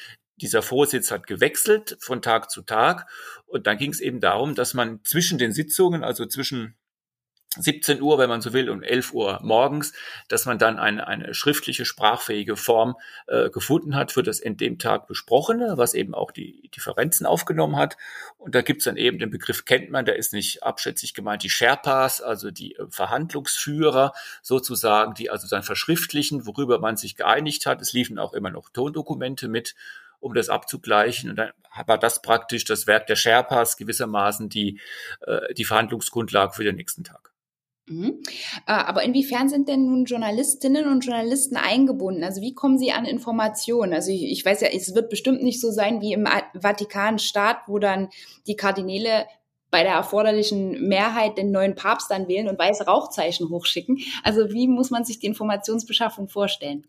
dieser 0.41 0.63
Vorsitz 0.63 1.11
hat 1.11 1.27
gewechselt 1.27 1.97
von 2.01 2.23
Tag 2.23 2.51
zu 2.51 2.63
Tag. 2.63 3.07
Und 3.47 3.67
dann 3.67 3.79
ging 3.79 3.93
es 3.93 4.01
eben 4.01 4.21
darum, 4.21 4.55
dass 4.55 4.75
man 4.75 5.05
zwischen 5.05 5.39
den 5.39 5.53
Sitzungen, 5.53 6.05
also 6.05 6.27
zwischen 6.27 6.77
17 7.57 8.03
Uhr, 8.03 8.19
wenn 8.19 8.29
man 8.29 8.43
so 8.43 8.53
will, 8.53 8.69
und 8.69 8.83
11 8.83 9.15
Uhr 9.15 9.41
morgens, 9.43 9.93
dass 10.29 10.45
man 10.45 10.59
dann 10.59 10.79
eine, 10.79 11.07
eine 11.07 11.33
schriftliche, 11.33 11.87
sprachfähige 11.87 12.57
Form 12.57 12.97
äh, 13.27 13.49
gefunden 13.49 13.97
hat 13.97 14.13
für 14.13 14.23
das 14.23 14.39
in 14.39 14.59
dem 14.59 14.79
Tag 14.79 15.07
Besprochene, 15.07 15.75
was 15.77 15.95
eben 15.95 16.15
auch 16.15 16.31
die 16.31 16.69
Differenzen 16.77 17.27
aufgenommen 17.27 17.77
hat. 17.77 17.97
Und 18.37 18.55
da 18.55 18.61
gibt's 18.61 18.85
dann 18.85 18.99
eben 18.99 19.19
den 19.19 19.31
Begriff, 19.31 19.65
kennt 19.65 19.91
man, 19.91 20.05
der 20.05 20.17
ist 20.17 20.35
nicht 20.35 20.63
abschätzig 20.63 21.15
gemeint, 21.15 21.43
die 21.43 21.51
Sherpas, 21.51 22.21
also 22.21 22.51
die 22.51 22.77
äh, 22.77 22.87
Verhandlungsführer 22.91 24.13
sozusagen, 24.43 25.15
die 25.15 25.31
also 25.31 25.49
dann 25.49 25.63
verschriftlichen, 25.63 26.47
worüber 26.47 26.79
man 26.79 26.99
sich 26.99 27.17
geeinigt 27.17 27.65
hat. 27.65 27.81
Es 27.81 27.95
liefen 27.95 28.19
auch 28.19 28.35
immer 28.35 28.51
noch 28.51 28.69
Tondokumente 28.69 29.49
mit 29.49 29.75
um 30.21 30.35
das 30.35 30.49
abzugleichen. 30.49 31.31
Und 31.31 31.37
dann 31.37 31.51
war 31.87 31.99
das 31.99 32.23
praktisch 32.23 32.65
das 32.65 32.87
Werk 32.87 33.07
der 33.07 33.17
Sherpas 33.17 33.77
gewissermaßen 33.77 34.49
die, 34.49 34.81
äh, 35.27 35.53
die 35.55 35.65
Verhandlungsgrundlage 35.65 36.53
für 36.53 36.65
den 36.65 36.77
nächsten 36.77 37.05
Tag. 37.05 37.33
Mhm. 37.89 38.21
Äh, 38.67 38.73
aber 38.73 39.03
inwiefern 39.03 39.49
sind 39.49 39.69
denn 39.69 39.87
nun 39.87 40.05
Journalistinnen 40.05 40.89
und 40.89 41.05
Journalisten 41.05 41.57
eingebunden? 41.57 42.25
Also 42.25 42.41
wie 42.43 42.55
kommen 42.55 42.79
sie 42.79 42.93
an 42.93 43.05
Informationen? 43.05 43.95
Also 43.95 44.11
ich, 44.11 44.25
ich 44.25 44.45
weiß 44.45 44.61
ja, 44.61 44.69
es 44.69 44.95
wird 44.95 45.11
bestimmt 45.11 45.43
nicht 45.43 45.61
so 45.61 45.71
sein 45.71 46.01
wie 46.01 46.13
im 46.13 46.27
Vatikanstaat, 46.61 47.59
wo 47.67 47.79
dann 47.79 48.09
die 48.47 48.57
Kardinäle 48.57 49.27
bei 49.71 49.83
der 49.83 49.93
erforderlichen 49.93 50.89
Mehrheit 50.89 51.37
den 51.37 51.51
neuen 51.51 51.75
Papst 51.75 52.11
dann 52.11 52.29
wählen 52.29 52.49
und 52.49 52.59
weiße 52.59 52.87
Rauchzeichen 52.87 53.51
hochschicken. 53.51 53.99
Also 54.23 54.51
wie 54.51 54.67
muss 54.67 54.91
man 54.91 55.05
sich 55.05 55.19
die 55.19 55.27
Informationsbeschaffung 55.27 56.29
vorstellen? 56.29 56.87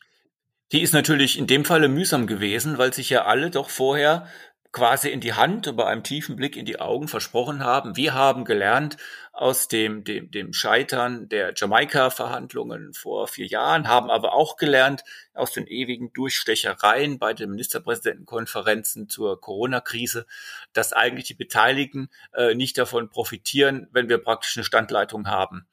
Die 0.72 0.82
ist 0.82 0.94
natürlich 0.94 1.40
in 1.40 1.48
dem 1.48 1.66
Falle 1.66 1.88
mühsam 1.88 2.28
gewesen, 2.28 2.78
weil 2.78 2.94
sich 2.94 3.10
ja 3.10 3.26
alle 3.26 3.50
doch 3.50 3.72
vorher 3.72 4.28
quasi 4.72 5.10
in 5.10 5.20
die 5.20 5.34
Hand 5.34 5.68
und 5.68 5.76
bei 5.76 5.88
einem 5.88 6.04
tiefen 6.04 6.36
Blick 6.36 6.56
in 6.56 6.66
die 6.66 6.80
Augen 6.80 7.08
versprochen 7.08 7.64
haben. 7.64 7.96
Wir 7.96 8.14
haben 8.14 8.46
gelernt 8.46 8.98
aus 9.34 9.68
dem, 9.68 10.04
dem, 10.04 10.30
dem 10.30 10.54
Scheitern 10.54 11.28
der 11.28 11.54
Jamaika-Verhandlungen 11.56 12.94
vor 12.94 13.28
vier 13.28 13.48
Jahren, 13.48 13.88
haben 13.88 14.12
aber 14.12 14.34
auch 14.34 14.58
gelernt 14.58 15.04
aus 15.34 15.54
den 15.54 15.66
ewigen 15.66 16.14
Durchstechereien 16.14 17.18
bei 17.18 17.34
den 17.34 17.50
Ministerpräsidentenkonferenzen 17.50 19.10
zur 19.10 19.42
Corona-Krise, 19.42 20.28
dass 20.74 20.94
eigentlich 20.94 21.26
die 21.26 21.34
Beteiligten 21.34 22.10
äh, 22.34 22.54
nicht 22.54 22.78
davon 22.78 23.10
profitieren, 23.10 23.88
wenn 23.92 24.08
wir 24.08 24.20
praktisch 24.20 24.56
eine 24.56 24.66
Standleitung 24.66 25.28
haben 25.28 25.66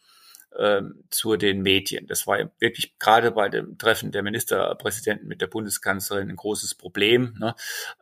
ähm, 0.59 1.05
zu 1.11 1.37
den 1.37 1.62
Medien. 1.62 2.07
Das 2.07 2.27
war 2.27 2.38
wirklich 2.59 2.99
gerade 2.99 3.31
bei 3.31 3.49
dem 3.49 3.77
Treffen 3.79 4.11
der 4.11 4.23
Ministerpräsidenten 4.23 5.29
mit 5.29 5.40
der 5.40 5.49
Bundeskanzlerin 5.49 6.31
ein 6.31 6.37
großes 6.37 6.75
Problem. 6.75 7.35
Ne? 7.38 7.55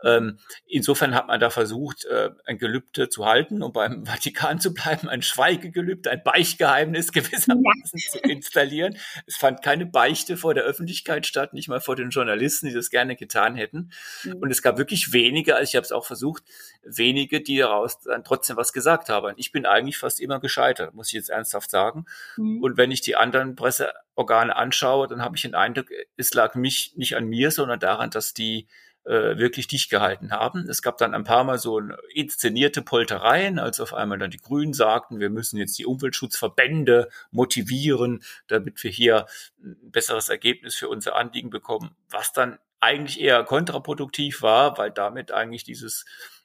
Ähm, 0.03 0.39
insofern 0.67 1.15
hat 1.15 1.27
man 1.27 1.41
da 1.41 1.51
versucht, 1.51 2.05
äh, 2.05 2.31
ein 2.47 2.59
Gelübde 2.59 3.09
zu 3.09 3.27
halten, 3.27 3.63
um 3.63 3.73
beim 3.73 4.07
Vatikan 4.07 4.61
zu 4.61 4.73
bleiben, 4.73 5.09
ein 5.09 5.23
Schweigegelübde, 5.23 6.11
ein 6.11 6.23
Beichtgeheimnis 6.23 7.13
gewissermaßen 7.13 7.99
ja. 7.99 8.13
zu 8.13 8.19
installieren. 8.21 8.97
Es 9.27 9.37
fand 9.37 9.63
keine 9.63 9.87
Beichte 9.87 10.37
vor 10.37 10.55
der 10.55 10.65
Öffentlichkeit 10.65 11.27
statt, 11.27 11.55
nicht 11.55 11.69
mal 11.69 11.81
vor 11.81 11.97
den 11.97 12.11
Journalisten, 12.11 12.69
die 12.69 12.75
das 12.75 12.91
gerne 12.91 13.17
getan 13.17 13.57
hätten. 13.57 13.91
Mhm. 14.23 14.35
Und 14.37 14.51
es 14.51 14.63
gab 14.63 14.79
wirklich 14.79 15.13
wenige, 15.13 15.57
also 15.57 15.69
ich 15.69 15.77
habe 15.77 15.85
es 15.85 15.93
auch 15.93 16.05
versucht, 16.05 16.45
wenige, 16.85 17.41
die 17.41 17.59
daraus 17.59 18.01
dann 18.01 18.23
trotzdem 18.23 18.57
was 18.57 18.73
gesagt 18.73 19.09
haben. 19.09 19.35
Ich 19.37 19.51
bin 19.51 19.67
eigentlich 19.67 19.99
fast 19.99 20.21
immer 20.21 20.39
gescheitert, 20.39 20.95
muss 20.95 21.09
ich 21.09 21.15
jetzt 21.15 21.31
ernsthaft 21.31 21.71
sagen. 21.71 22.07
Mhm. 22.37 22.44
Und 22.63 22.77
wenn 22.77 22.91
ich 22.91 23.01
die 23.01 23.17
anderen 23.17 23.57
Presseorgane 23.57 24.55
anschaue, 24.55 25.09
dann 25.09 25.23
habe 25.23 25.37
ich 25.37 25.43
den 25.43 25.55
Eindruck, 25.55 25.87
es 26.17 26.35
lag 26.35 26.55
mich 26.55 26.93
nicht 26.97 27.17
an 27.17 27.27
mir, 27.27 27.51
sondern 27.51 27.81
daran, 27.81 28.11
dass 28.11 28.35
die 28.35 28.67
äh, 29.05 29.37
wirklich 29.37 29.67
dicht 29.67 29.91
gehalten 29.91 30.31
haben. 30.33 30.69
Es 30.69 30.81
gab 30.81 30.99
dann 30.99 31.15
ein 31.15 31.25
paar 31.25 31.45
Mal 31.45 31.59
so 31.59 31.79
inszenierte 32.15 32.83
Poltereien, 32.83 33.59
als 33.59 33.81
auf 33.81 33.93
einmal 33.93 34.19
dann 34.19 34.31
die 34.31 34.39
Grünen 34.39 34.73
sagten, 34.73 35.21
wir 35.21 35.31
müssen 35.31 35.59
jetzt 35.59 35.79
die 35.79 35.87
Umweltschutzverbände 35.87 37.11
motivieren, 37.31 38.23
damit 38.47 38.83
wir 38.83 38.91
hier 38.91 39.27
ein 39.63 39.91
besseres 39.91 40.29
Ergebnis 40.29 40.75
für 40.75 40.89
unser 40.89 41.17
Anliegen 41.17 41.51
bekommen, 41.51 41.95
was 42.09 42.33
dann 42.33 42.59
eigentlich 42.81 43.21
eher 43.21 43.45
kontraproduktiv 43.45 44.43
war, 44.43 44.79
weil 44.79 44.91
damit 44.91 45.33
eigentlich 45.33 45.65
dieses 45.65 46.05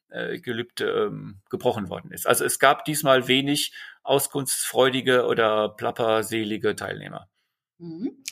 äh, 0.09 0.39
Gelübde 0.39 1.07
ähm, 1.07 1.39
gebrochen 1.49 1.89
worden 1.89 2.11
ist. 2.11 2.27
Also 2.27 2.43
es 2.43 2.59
gab 2.59 2.83
diesmal 2.85 3.27
wenig 3.27 3.73
auskunftsfreudige 4.09 5.25
oder 5.25 5.69
plapperselige 5.69 6.75
Teilnehmer. 6.75 7.29
Mhm. 7.77 8.23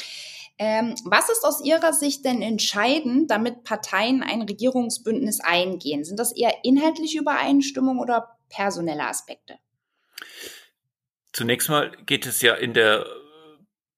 Ähm, 0.60 0.96
was 1.06 1.30
ist 1.30 1.46
aus 1.46 1.64
Ihrer 1.64 1.94
Sicht 1.94 2.26
denn 2.26 2.42
entscheidend, 2.42 3.30
damit 3.30 3.64
Parteien 3.64 4.24
ein 4.24 4.42
Regierungsbündnis 4.42 5.40
eingehen? 5.40 6.04
Sind 6.04 6.20
das 6.20 6.36
eher 6.36 6.64
inhaltliche 6.64 7.20
Übereinstimmung 7.20 8.00
oder 8.00 8.38
personelle 8.50 9.08
Aspekte? 9.08 9.60
Zunächst 11.32 11.70
mal 11.70 11.96
geht 12.08 12.26
es 12.26 12.42
ja 12.42 12.56
in 12.56 12.74
der 12.74 13.06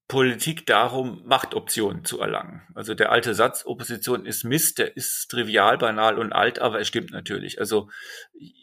Politik 0.10 0.65
darum, 0.65 1.22
Machtoptionen 1.28 2.04
zu 2.04 2.19
erlangen. 2.19 2.63
Also 2.74 2.95
der 2.95 3.12
alte 3.12 3.36
Satz, 3.36 3.63
Opposition 3.67 4.26
ist 4.26 4.43
Mist, 4.43 4.80
der 4.80 4.98
ist 4.98 5.28
trivial, 5.30 5.78
banal 5.78 6.17
und 6.17 6.34
alt, 6.34 6.58
aber 6.58 6.80
es 6.80 6.88
stimmt 6.88 7.12
natürlich. 7.12 7.60
Also 7.60 7.89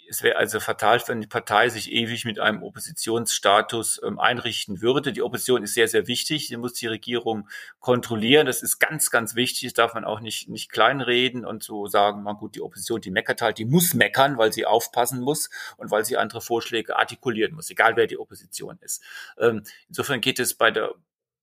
es 0.09 0.25
wäre 0.25 0.39
also 0.39 0.59
fatal, 0.59 1.01
wenn 1.07 1.21
die 1.21 1.29
Partei 1.29 1.69
sich 1.69 1.93
ewig 1.93 2.25
mit 2.25 2.41
einem 2.41 2.65
Oppositionsstatus 2.65 4.01
ähm, 4.05 4.19
einrichten 4.19 4.83
würde. 4.83 5.13
Die 5.13 5.23
Opposition 5.23 5.63
ist 5.63 5.75
sehr, 5.75 5.87
sehr 5.87 6.09
wichtig. 6.09 6.49
Sie 6.49 6.57
muss 6.57 6.73
die 6.73 6.89
Regierung 6.89 7.49
kontrollieren. 7.79 8.47
Das 8.47 8.65
ist 8.65 8.81
ganz, 8.81 9.13
ganz 9.13 9.37
wichtig. 9.37 9.69
Das 9.69 9.75
darf 9.75 9.95
man 9.95 10.05
auch 10.05 10.19
nicht, 10.19 10.49
nicht 10.49 10.73
kleinreden 10.73 11.45
und 11.45 11.63
so 11.63 11.87
sagen, 11.87 12.25
man 12.25 12.39
gut, 12.39 12.57
die 12.57 12.61
Opposition, 12.61 13.01
die 13.01 13.13
meckert 13.13 13.41
halt, 13.41 13.59
die 13.59 13.67
muss 13.67 13.95
meckern, 13.95 14.37
weil 14.37 14.53
sie 14.53 14.67
aufpassen 14.67 15.21
muss 15.21 15.49
und 15.77 15.93
weil 15.93 16.05
sie 16.05 16.17
andere 16.17 16.41
Vorschläge 16.41 16.97
artikulieren 16.97 17.55
muss, 17.55 17.71
egal 17.71 17.95
wer 17.95 18.09
die 18.09 18.19
Opposition 18.19 18.79
ist. 18.81 19.01
Ähm, 19.39 19.63
insofern 19.87 20.21
geht 20.21 20.41
es 20.41 20.55
bei 20.55 20.73
der 20.73 20.93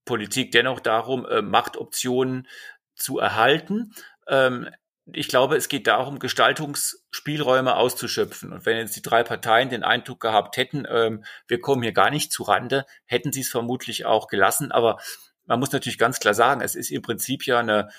Politik 0.05 0.51
dennoch 0.51 0.79
darum, 0.79 1.25
äh, 1.25 1.41
Machtoptionen 1.41 2.47
zu 2.95 3.19
erhalten. 3.19 3.93
Ähm, 4.27 4.69
ich 5.11 5.27
glaube, 5.27 5.57
es 5.57 5.67
geht 5.67 5.87
darum, 5.87 6.19
Gestaltungsspielräume 6.19 7.75
auszuschöpfen. 7.75 8.53
Und 8.53 8.65
wenn 8.65 8.77
jetzt 8.77 8.95
die 8.95 9.01
drei 9.01 9.23
Parteien 9.23 9.69
den 9.69 9.83
Eindruck 9.83 10.21
gehabt 10.21 10.55
hätten, 10.55 10.85
ähm, 10.89 11.25
wir 11.47 11.59
kommen 11.59 11.83
hier 11.83 11.91
gar 11.91 12.09
nicht 12.09 12.31
zu 12.31 12.43
Rande, 12.43 12.85
hätten 13.05 13.33
sie 13.33 13.41
es 13.41 13.49
vermutlich 13.49 14.05
auch 14.05 14.27
gelassen. 14.27 14.71
Aber 14.71 14.99
man 15.45 15.59
muss 15.59 15.73
natürlich 15.73 15.97
ganz 15.97 16.19
klar 16.19 16.33
sagen, 16.33 16.61
es 16.61 16.75
ist 16.75 16.89
im 16.89 17.01
Prinzip 17.01 17.45
ja 17.45 17.59
eine 17.59 17.89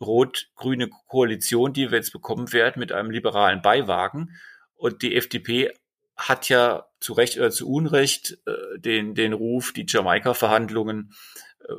rot-grüne 0.00 0.90
Koalition, 1.06 1.72
die 1.72 1.90
wir 1.90 1.98
jetzt 1.98 2.12
bekommen 2.12 2.52
werden 2.52 2.80
mit 2.80 2.92
einem 2.92 3.10
liberalen 3.10 3.62
Beiwagen. 3.62 4.36
Und 4.74 5.02
die 5.02 5.16
FDP 5.16 5.72
hat 6.16 6.50
ja 6.50 6.86
zu 7.00 7.14
Recht 7.14 7.38
oder 7.38 7.50
zu 7.50 7.70
Unrecht 7.70 8.38
äh, 8.46 8.78
den, 8.78 9.14
den 9.14 9.32
Ruf, 9.32 9.72
die 9.72 9.86
Jamaika-Verhandlungen 9.88 11.14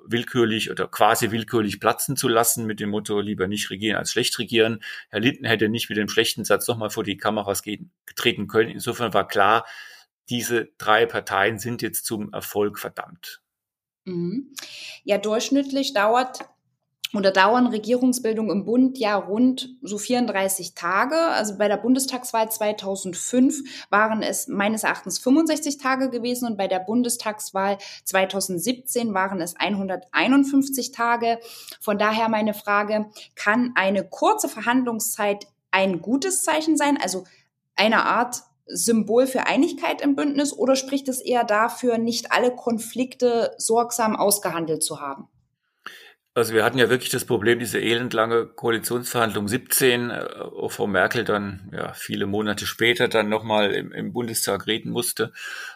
willkürlich 0.06 0.72
oder 0.72 0.88
quasi 0.88 1.32
willkürlich 1.32 1.80
platzen 1.80 2.16
zu 2.16 2.28
lassen 2.28 2.66
mit 2.66 2.80
dem 2.80 2.90
Motto 2.90 3.20
lieber 3.20 3.48
nicht 3.48 3.70
regieren 3.70 3.98
als 3.98 4.12
schlecht 4.12 4.38
regieren. 4.40 4.84
Herr 5.10 5.20
Linden 5.20 5.46
hätte 5.46 5.70
nicht 5.70 5.90
mit 5.90 5.98
dem 5.98 6.08
schlechten 6.08 6.44
Satz 6.46 6.68
nochmal 6.68 6.90
vor 6.90 7.04
die 7.04 7.18
Kameras 7.18 7.64
getreten 7.64 8.48
können. 8.48 8.70
Insofern 8.70 9.14
war 9.14 9.28
klar, 9.28 9.66
diese 10.30 10.70
drei 10.78 11.06
Parteien 11.06 11.60
sind 11.60 11.82
jetzt 11.82 12.06
zum 12.06 12.32
Erfolg 12.32 12.80
verdammt. 12.80 13.42
Mhm. 14.06 14.54
Ja, 15.04 15.18
durchschnittlich 15.18 15.94
dauert 15.94 16.40
oder 17.14 17.32
dauern 17.32 17.68
Regierungsbildung 17.68 18.50
im 18.50 18.64
Bund 18.64 18.98
ja 18.98 19.16
rund 19.16 19.76
so 19.82 19.98
34 19.98 20.76
Tage. 20.76 21.16
Also 21.16 21.58
bei 21.58 21.68
der 21.68 21.78
Bundestagswahl 21.78 22.50
2005 22.50 23.88
waren 23.90 24.24
es 24.24 24.48
meines 24.48 24.84
Erachtens 24.84 25.20
65 25.20 25.78
Tage 25.78 26.10
gewesen 26.10 26.48
und 26.48 26.58
bei 26.58 26.68
der 26.68 26.80
Bundestagswahl 26.80 27.78
2017 28.06 29.14
waren 29.14 29.42
es 29.42 29.56
151 29.56 30.92
Tage. 30.92 31.40
Von 31.82 31.98
daher 31.98 32.30
meine 32.30 32.54
Frage, 32.54 33.08
kann 33.36 33.74
eine 33.76 34.08
kurze 34.08 34.48
Verhandlungszeit 34.48 35.48
ein 35.72 36.02
gutes 36.02 36.44
Zeichen 36.44 36.78
sein? 36.78 36.98
Also 37.02 37.26
eine 37.76 38.06
Art 38.06 38.44
Symbol 38.68 39.28
für 39.28 39.48
Einigkeit 39.48 40.02
im 40.02 40.16
Bündnis 40.16 40.54
oder 40.54 40.76
spricht 40.76 41.10
es 41.10 41.20
eher 41.20 41.44
dafür, 41.44 41.98
nicht 41.98 42.32
alle 42.32 42.56
Konflikte 42.56 43.54
sorgsam 43.58 44.16
ausgehandelt 44.16 44.84
zu 44.84 45.02
haben? 45.02 45.28
Also 46.34 46.54
wir 46.54 46.64
hatten 46.64 46.78
ja 46.78 46.90
wirklich 46.90 47.10
das 47.10 47.26
Problem, 47.26 47.60
diese 47.60 47.82
elendlange 47.82 48.46
Koalitionsverhandlung 48.46 49.50
17, 49.50 50.12
äh, 50.12 50.26
wo 50.54 50.70
Frau 50.70 50.88
Merkel 50.88 51.26
dann 51.26 51.70
ja 51.74 51.92
viele 51.92 52.26
Monate 52.26 52.66
später 52.66 53.10
dann 53.10 53.28
nochmal 53.28 53.74
im, 53.74 53.92
im 53.92 54.14
Bundestag 54.14 54.66
reden 54.66 54.92
musste, 54.92 55.34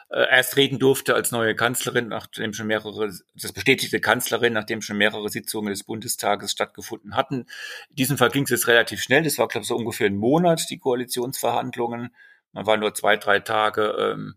äh, 0.09 0.25
erst 0.29 0.55
reden 0.55 0.79
durfte 0.79 1.13
als 1.13 1.33
neue 1.33 1.55
Kanzlerin, 1.55 2.07
nachdem 2.07 2.53
schon 2.53 2.67
mehrere, 2.67 3.11
das 3.33 3.51
bestätigte 3.51 3.99
Kanzlerin, 3.99 4.53
nachdem 4.53 4.81
schon 4.81 4.95
mehrere 4.97 5.27
Sitzungen 5.27 5.71
des 5.71 5.83
Bundestages 5.83 6.51
stattgefunden 6.51 7.17
hatten. 7.17 7.47
In 7.89 7.95
diesem 7.97 8.17
Fall 8.17 8.29
ging 8.29 8.43
es 8.43 8.49
jetzt 8.49 8.67
relativ 8.67 9.01
schnell, 9.01 9.23
das 9.23 9.37
war 9.37 9.49
glaube 9.49 9.63
ich 9.63 9.67
so 9.67 9.75
ungefähr 9.75 10.07
ein 10.07 10.15
Monat, 10.15 10.69
die 10.69 10.77
Koalitionsverhandlungen. 10.79 12.15
Man 12.53 12.65
war 12.65 12.77
nur 12.77 12.93
zwei, 12.93 13.17
drei 13.17 13.41
Tage 13.41 13.93
ähm, 13.99 14.35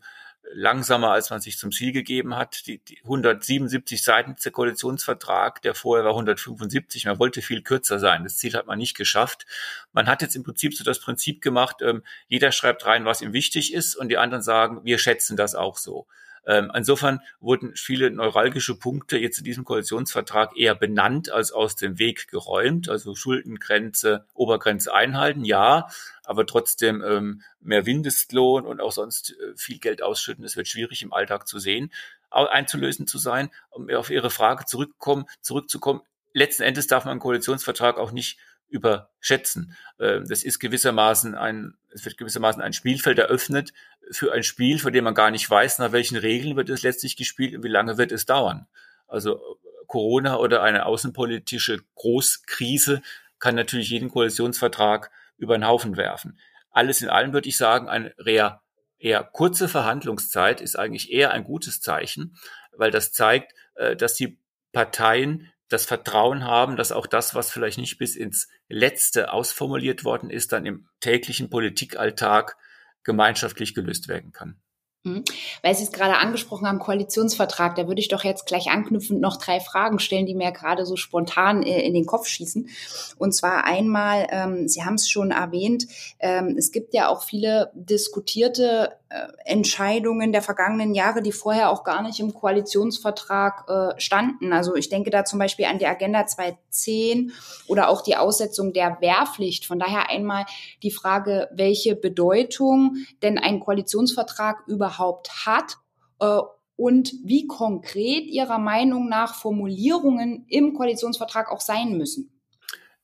langsamer, 0.53 1.11
als 1.11 1.31
man 1.31 1.41
sich 1.41 1.59
zum 1.59 1.73
Ziel 1.73 1.93
gegeben 1.93 2.37
hat. 2.37 2.67
Die, 2.67 2.79
die 2.79 2.99
177 3.03 4.03
Seiten 4.03 4.37
der 4.43 4.53
Koalitionsvertrag, 4.53 5.63
der 5.63 5.75
vorher 5.75 6.05
war 6.05 6.13
175. 6.13 7.07
Man 7.07 7.19
wollte 7.19 7.43
viel 7.43 7.63
kürzer 7.63 7.99
sein. 7.99 8.25
Das 8.25 8.37
Ziel 8.37 8.55
hat 8.55 8.67
man 8.67 8.79
nicht 8.79 8.97
geschafft. 8.97 9.47
Man 9.93 10.07
hat 10.07 10.23
jetzt 10.23 10.37
im 10.37 10.43
Prinzip 10.43 10.75
so 10.75 10.85
das 10.85 11.01
Prinzip 11.01 11.41
gemacht, 11.41 11.77
ähm, 11.83 12.03
jeder 12.29 12.53
schreibt 12.53 12.87
rein, 12.87 13.05
was 13.05 13.23
ihm 13.23 13.33
wichtig 13.33 13.73
ist 13.73 13.97
und 13.97 14.09
die 14.09 14.19
anderen 14.19 14.43
sagen, 14.43 14.85
wir 14.85 14.99
schätzen 14.99 15.37
das 15.37 15.55
auch 15.55 15.77
so. 15.77 16.07
Ähm, 16.49 16.73
insofern 16.75 17.21
wurden 17.41 17.77
viele 17.77 18.11
neuralgische 18.11 18.75
Punkte 18.75 19.19
jetzt 19.19 19.37
in 19.37 19.45
diesem 19.45 19.65
Koalitionsvertrag 19.65 20.57
eher 20.57 20.75
benannt 20.75 21.31
als 21.31 21.53
aus 21.53 21.77
dem 21.77 21.99
Weg 21.99 22.29
geräumt. 22.29 22.89
Also 22.89 23.15
Schuldengrenze, 23.15 24.25
Obergrenze 24.33 24.95
einhalten, 24.95 25.45
ja, 25.45 25.89
aber 26.25 26.47
trotzdem 26.47 27.05
ähm, 27.07 27.43
mehr 27.61 27.85
Mindestlohn 27.85 28.65
und 28.65 28.81
auch 28.81 28.93
sonst 28.93 29.33
äh, 29.33 29.57
viel 29.57 29.79
Geld 29.79 30.03
ausschütten. 30.03 30.43
Das 30.43 30.57
wird 30.57 30.69
schwierig 30.69 31.03
im 31.03 31.13
Alltag 31.13 31.47
zu 31.47 31.59
sehen, 31.59 31.93
einzulösen 32.31 33.07
zu 33.07 33.19
sein. 33.19 33.51
Um 33.69 33.91
auf 33.91 34.09
Ihre 34.09 34.31
Frage 34.31 34.65
zurückzukommen. 34.65 36.01
Letzten 36.33 36.63
Endes 36.63 36.87
darf 36.87 37.05
man 37.05 37.13
einen 37.13 37.21
Koalitionsvertrag 37.21 37.99
auch 37.99 38.13
nicht 38.13 38.39
überschätzen. 38.69 39.77
Ähm, 39.99 40.27
das 40.29 40.43
ist 40.43 40.59
gewissermaßen 40.59 41.35
ein, 41.35 41.75
es 41.91 42.05
wird 42.05 42.19
gewissermaßen 42.19 42.63
ein 42.63 42.73
Spielfeld 42.73 43.19
eröffnet 43.19 43.73
für 44.11 44.33
ein 44.33 44.43
Spiel, 44.43 44.79
von 44.79 44.93
dem 44.93 45.05
man 45.05 45.15
gar 45.15 45.31
nicht 45.31 45.49
weiß, 45.49 45.79
nach 45.79 45.93
welchen 45.93 46.17
Regeln 46.17 46.57
wird 46.57 46.71
es 46.71 46.83
letztlich 46.83 47.17
gespielt 47.17 47.57
und 47.57 47.63
wie 47.63 47.69
lange 47.69 47.99
wird 47.99 48.13
es 48.13 48.27
dauern. 48.27 48.67
Also 49.07 49.41
Corona 49.87 50.37
oder 50.37 50.63
eine 50.63 50.87
außenpolitische 50.87 51.81
Großkrise 51.95 53.03
kann 53.39 53.55
natürlich 53.55 53.91
jeden 53.91 54.11
Koalitionsvertrag 54.11 55.11
über 55.37 55.57
den 55.57 55.67
Haufen 55.67 55.97
werfen. 55.97 56.39
Alles 56.71 57.01
in 57.01 57.09
allem 57.09 57.33
würde 57.33 57.49
ich 57.49 57.57
sagen, 57.57 57.89
eine 57.89 58.15
eher, 58.25 58.63
eher 58.99 59.23
kurze 59.25 59.69
Verhandlungszeit 59.69 60.61
ist 60.61 60.77
eigentlich 60.77 61.11
eher 61.11 61.31
ein 61.31 61.45
gutes 61.45 61.81
Zeichen, 61.81 62.37
weil 62.73 62.91
das 62.91 63.13
zeigt, 63.13 63.55
äh, 63.75 63.97
dass 63.97 64.15
die 64.15 64.39
Parteien 64.73 65.51
das 65.69 65.85
Vertrauen 65.85 66.45
haben, 66.45 66.77
dass 66.77 66.93
auch 66.93 67.07
das, 67.07 67.35
was 67.35 67.51
vielleicht 67.51 67.79
nicht 67.79 67.99
bis 67.99 68.17
ins 68.17 68.49
Letzte 68.69 69.33
ausformuliert 69.33 70.05
worden 70.05 70.31
ist, 70.31 70.53
dann 70.53 70.67
im 70.67 70.89
täglichen 71.01 71.51
Politikalltag 71.51 72.57
gemeinschaftlich 73.05 73.75
gelöst 73.75 74.09
werden 74.09 74.33
kann. 74.33 74.61
Mhm. 75.05 75.25
Weil 75.63 75.75
Sie 75.75 75.85
es 75.85 75.93
gerade 75.93 76.19
angesprochen 76.19 76.67
haben, 76.67 76.79
Koalitionsvertrag, 76.79 77.77
da 77.77 77.87
würde 77.87 78.01
ich 78.01 78.09
doch 78.09 78.25
jetzt 78.25 78.47
gleich 78.47 78.69
anknüpfend 78.69 79.21
noch 79.21 79.37
drei 79.37 79.61
Fragen 79.61 79.99
stellen, 79.99 80.27
die 80.27 80.35
mir 80.35 80.53
gerade 80.53 80.85
so 80.87 80.97
spontan 80.97 81.63
äh, 81.63 81.83
in 81.83 81.95
den 81.95 82.07
Kopf 82.07 82.27
schießen. 82.27 82.69
Und 83.17 83.33
zwar 83.33 83.65
einmal, 83.65 84.27
ähm, 84.31 84.69
Sie 84.69 84.85
haben 84.85 84.95
es 84.95 85.09
schon 85.09 85.31
erwähnt, 85.31 85.87
ähm, 86.19 86.57
es 86.59 86.73
gibt 86.73 86.95
ja 86.95 87.09
auch 87.09 87.23
viele 87.23 87.71
diskutierte 87.75 88.98
Entscheidungen 89.45 90.33
der 90.33 90.43
vergangenen 90.43 90.95
Jahre, 90.95 91.23
die 91.23 91.33
vorher 91.33 91.71
auch 91.71 91.83
gar 91.83 92.03
nicht 92.03 92.21
im 92.21 92.35
Koalitionsvertrag 92.35 93.65
äh, 93.69 94.01
standen. 94.01 94.53
Also 94.53 94.75
ich 94.75 94.91
denke 94.91 95.09
da 95.09 95.25
zum 95.25 95.39
Beispiel 95.39 95.65
an 95.65 95.79
die 95.79 95.87
Agenda 95.87 96.27
210 96.27 97.33
oder 97.67 97.89
auch 97.89 98.03
die 98.03 98.17
Aussetzung 98.17 98.75
der 98.75 98.99
Wehrpflicht. 99.01 99.65
Von 99.65 99.79
daher 99.79 100.11
einmal 100.11 100.45
die 100.83 100.91
Frage, 100.91 101.49
welche 101.53 101.97
Bedeutung 101.97 102.97
denn 103.23 103.39
ein 103.39 103.61
Koalitionsvertrag 103.61 104.65
überhaupt 104.67 105.47
hat 105.47 105.79
äh, 106.21 106.41
und 106.77 107.15
wie 107.25 107.47
konkret 107.47 108.27
Ihrer 108.27 108.59
Meinung 108.59 109.09
nach 109.09 109.35
Formulierungen 109.35 110.45
im 110.49 110.75
Koalitionsvertrag 110.75 111.51
auch 111.51 111.63
sein 111.63 111.97
müssen. 111.97 112.31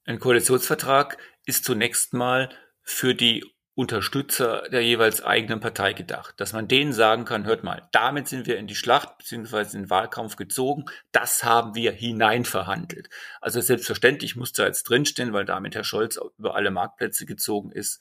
Ein 0.05 0.19
Koalitionsvertrag 0.19 1.17
ist 1.47 1.65
zunächst 1.65 2.13
mal 2.13 2.51
für 2.83 3.15
die 3.15 3.54
Unterstützer 3.77 4.69
der 4.71 4.83
jeweils 4.83 5.25
eigenen 5.25 5.59
Partei 5.59 5.95
gedacht, 5.95 6.35
dass 6.39 6.53
man 6.53 6.69
denen 6.69 6.93
sagen 6.93 7.25
kann, 7.25 7.45
hört 7.45 7.65
mal, 7.65 7.89
damit 7.91 8.29
sind 8.29 8.47
wir 8.47 8.57
in 8.57 8.69
die 8.69 8.77
Schlacht 8.77 9.19
bzw. 9.19 9.77
in 9.77 9.83
den 9.85 9.91
Wahlkampf 9.91 10.37
gezogen, 10.37 10.85
das 11.11 11.43
haben 11.43 11.75
wir 11.75 11.91
hineinverhandelt. 11.91 13.11
Also 13.41 13.61
selbstverständlich 13.61 14.37
muss 14.37 14.53
da 14.53 14.65
jetzt 14.65 14.85
drinstehen, 14.85 15.33
weil 15.33 15.45
damit 15.45 15.75
Herr 15.75 15.83
Scholz 15.83 16.21
über 16.39 16.55
alle 16.55 16.71
Marktplätze 16.71 17.27
gezogen 17.27 17.73
ist, 17.73 18.01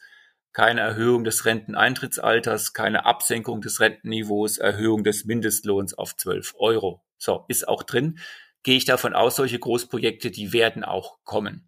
keine 0.51 0.81
Erhöhung 0.81 1.23
des 1.23 1.45
Renteneintrittsalters, 1.45 2.73
keine 2.73 3.05
Absenkung 3.05 3.61
des 3.61 3.79
Rentenniveaus, 3.79 4.59
Erhöhung 4.59 5.03
des 5.03 5.25
Mindestlohns 5.25 5.95
auf 5.95 6.15
12 6.15 6.53
Euro. 6.59 7.03
So, 7.17 7.45
ist 7.47 7.67
auch 7.67 7.81
drin. 7.81 8.19
Gehe 8.61 8.77
ich 8.77 8.85
davon 8.85 9.15
aus, 9.15 9.35
solche 9.35 9.57
Großprojekte, 9.57 10.29
die 10.29 10.53
werden 10.53 10.83
auch 10.83 11.17
kommen. 11.23 11.67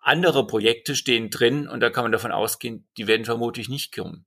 Andere 0.00 0.46
Projekte 0.46 0.96
stehen 0.96 1.30
drin 1.30 1.68
und 1.68 1.80
da 1.80 1.90
kann 1.90 2.04
man 2.04 2.12
davon 2.12 2.32
ausgehen, 2.32 2.88
die 2.96 3.06
werden 3.06 3.24
vermutlich 3.24 3.68
nicht 3.68 3.92
kommen. 3.92 4.26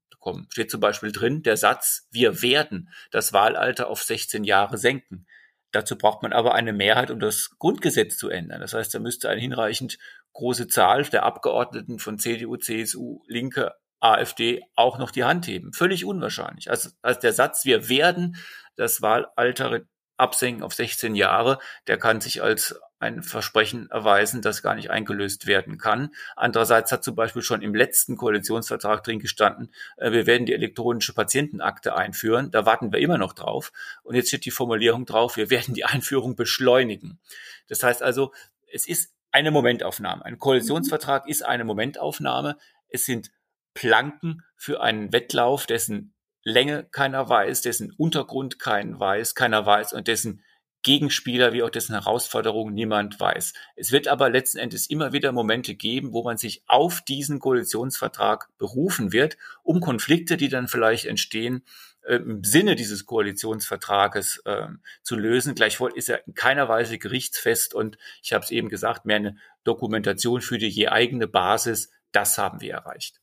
Steht 0.49 0.71
zum 0.71 0.79
Beispiel 0.79 1.11
drin 1.11 1.43
der 1.43 1.57
Satz, 1.57 2.07
wir 2.11 2.41
werden 2.41 2.89
das 3.11 3.33
Wahlalter 3.33 3.89
auf 3.89 4.03
16 4.03 4.43
Jahre 4.43 4.77
senken. 4.77 5.25
Dazu 5.71 5.97
braucht 5.97 6.21
man 6.21 6.33
aber 6.33 6.53
eine 6.53 6.71
Mehrheit, 6.71 7.09
um 7.09 7.19
das 7.19 7.57
Grundgesetz 7.57 8.17
zu 8.17 8.29
ändern. 8.29 8.61
Das 8.61 8.73
heißt, 8.73 8.93
da 8.93 8.99
müsste 8.99 9.27
eine 9.29 9.41
hinreichend 9.41 9.97
große 10.33 10.67
Zahl 10.67 11.03
der 11.03 11.23
Abgeordneten 11.23 11.99
von 11.99 12.19
CDU, 12.19 12.57
CSU, 12.57 13.23
Linke, 13.27 13.73
AfD 13.99 14.61
auch 14.75 14.99
noch 14.99 15.11
die 15.11 15.23
Hand 15.23 15.47
heben. 15.47 15.73
Völlig 15.73 16.05
unwahrscheinlich. 16.05 16.69
Also, 16.69 16.89
also 17.01 17.19
der 17.19 17.33
Satz, 17.33 17.65
wir 17.65 17.89
werden 17.89 18.37
das 18.75 19.01
Wahlalter 19.01 19.81
absenken 20.17 20.63
auf 20.63 20.73
16 20.73 21.15
Jahre, 21.15 21.59
der 21.87 21.97
kann 21.97 22.21
sich 22.21 22.43
als 22.43 22.79
ein 23.03 23.21
Versprechen 23.21 23.89
erweisen, 23.91 24.41
das 24.41 24.63
gar 24.63 24.75
nicht 24.75 24.89
eingelöst 24.89 25.45
werden 25.45 25.77
kann. 25.77 26.09
Andererseits 26.35 26.91
hat 26.91 27.03
zum 27.03 27.15
Beispiel 27.15 27.41
schon 27.41 27.61
im 27.61 27.75
letzten 27.75 28.17
Koalitionsvertrag 28.17 29.03
drin 29.03 29.19
gestanden, 29.19 29.73
äh, 29.97 30.11
wir 30.11 30.25
werden 30.25 30.45
die 30.45 30.53
elektronische 30.53 31.13
Patientenakte 31.13 31.95
einführen. 31.95 32.49
Da 32.51 32.65
warten 32.65 32.91
wir 32.91 32.99
immer 32.99 33.17
noch 33.17 33.33
drauf. 33.33 33.71
Und 34.03 34.15
jetzt 34.15 34.29
steht 34.29 34.45
die 34.45 34.51
Formulierung 34.51 35.05
drauf, 35.05 35.37
wir 35.37 35.49
werden 35.49 35.73
die 35.73 35.85
Einführung 35.85 36.35
beschleunigen. 36.35 37.19
Das 37.67 37.83
heißt 37.83 38.01
also, 38.01 38.33
es 38.71 38.87
ist 38.87 39.13
eine 39.31 39.51
Momentaufnahme. 39.51 40.23
Ein 40.23 40.39
Koalitionsvertrag 40.39 41.27
ist 41.27 41.43
eine 41.43 41.65
Momentaufnahme. 41.65 42.57
Es 42.87 43.05
sind 43.05 43.31
Planken 43.73 44.43
für 44.55 44.81
einen 44.81 45.11
Wettlauf, 45.11 45.65
dessen 45.65 46.13
Länge 46.43 46.83
keiner 46.91 47.29
weiß, 47.29 47.61
dessen 47.61 47.91
Untergrund 47.91 48.59
keinen 48.59 48.99
weiß, 48.99 49.33
keiner 49.33 49.65
weiß 49.65 49.93
und 49.93 50.07
dessen 50.07 50.43
Gegenspieler 50.83 51.53
wie 51.53 51.63
auch 51.63 51.69
dessen 51.69 51.93
Herausforderungen 51.93 52.73
niemand 52.73 53.19
weiß. 53.19 53.53
Es 53.75 53.91
wird 53.91 54.07
aber 54.07 54.29
letzten 54.29 54.59
Endes 54.59 54.87
immer 54.87 55.13
wieder 55.13 55.31
Momente 55.31 55.75
geben, 55.75 56.13
wo 56.13 56.23
man 56.23 56.37
sich 56.37 56.63
auf 56.67 57.01
diesen 57.01 57.39
Koalitionsvertrag 57.39 58.49
berufen 58.57 59.11
wird, 59.11 59.37
um 59.63 59.79
Konflikte, 59.79 60.37
die 60.37 60.49
dann 60.49 60.67
vielleicht 60.67 61.05
entstehen, 61.05 61.63
äh, 62.03 62.17
im 62.17 62.43
Sinne 62.43 62.75
dieses 62.75 63.05
Koalitionsvertrages 63.05 64.41
äh, 64.45 64.67
zu 65.01 65.15
lösen. 65.15 65.55
Gleichwohl 65.55 65.93
ist 65.95 66.09
er 66.09 66.27
in 66.27 66.33
keiner 66.33 66.67
Weise 66.67 66.97
gerichtsfest 66.97 67.73
und 67.73 67.97
ich 68.21 68.33
habe 68.33 68.43
es 68.43 68.51
eben 68.51 68.69
gesagt, 68.69 69.05
mehr 69.05 69.17
eine 69.17 69.37
Dokumentation 69.63 70.41
für 70.41 70.57
die 70.57 70.67
je 70.67 70.89
eigene 70.89 71.27
Basis. 71.27 71.91
Das 72.11 72.37
haben 72.37 72.61
wir 72.61 72.73
erreicht. 72.73 73.22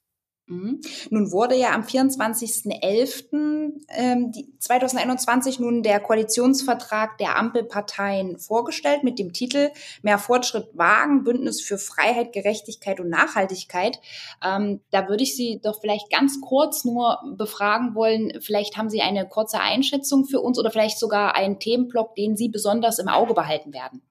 Mhm. 0.50 0.80
Nun 1.10 1.30
wurde 1.30 1.54
ja 1.54 1.72
am 1.72 1.82
24.11. 1.82 3.72
Ähm, 3.88 4.32
2021 4.58 5.60
nun 5.60 5.84
der 5.84 6.00
Koalitionsvertrag 6.00 7.18
der 7.18 7.38
Ampelparteien 7.38 8.36
vorgestellt 8.38 9.04
mit 9.04 9.20
dem 9.20 9.32
Titel 9.32 9.70
Mehr 10.02 10.18
Fortschritt 10.18 10.68
wagen, 10.74 11.22
Bündnis 11.22 11.60
für 11.62 11.78
Freiheit, 11.78 12.32
Gerechtigkeit 12.32 12.98
und 12.98 13.10
Nachhaltigkeit. 13.10 14.00
Ähm, 14.44 14.80
da 14.90 15.08
würde 15.08 15.22
ich 15.22 15.36
Sie 15.36 15.60
doch 15.62 15.80
vielleicht 15.80 16.10
ganz 16.10 16.40
kurz 16.40 16.84
nur 16.84 17.20
befragen 17.36 17.94
wollen. 17.94 18.32
Vielleicht 18.40 18.76
haben 18.76 18.90
Sie 18.90 19.02
eine 19.02 19.28
kurze 19.28 19.60
Einschätzung 19.60 20.24
für 20.24 20.40
uns 20.40 20.58
oder 20.58 20.72
vielleicht 20.72 20.98
sogar 20.98 21.36
einen 21.36 21.60
Themenblock, 21.60 22.16
den 22.16 22.36
Sie 22.36 22.48
besonders 22.48 22.98
im 22.98 23.06
Auge 23.06 23.34
behalten 23.34 23.72
werden. 23.72 24.02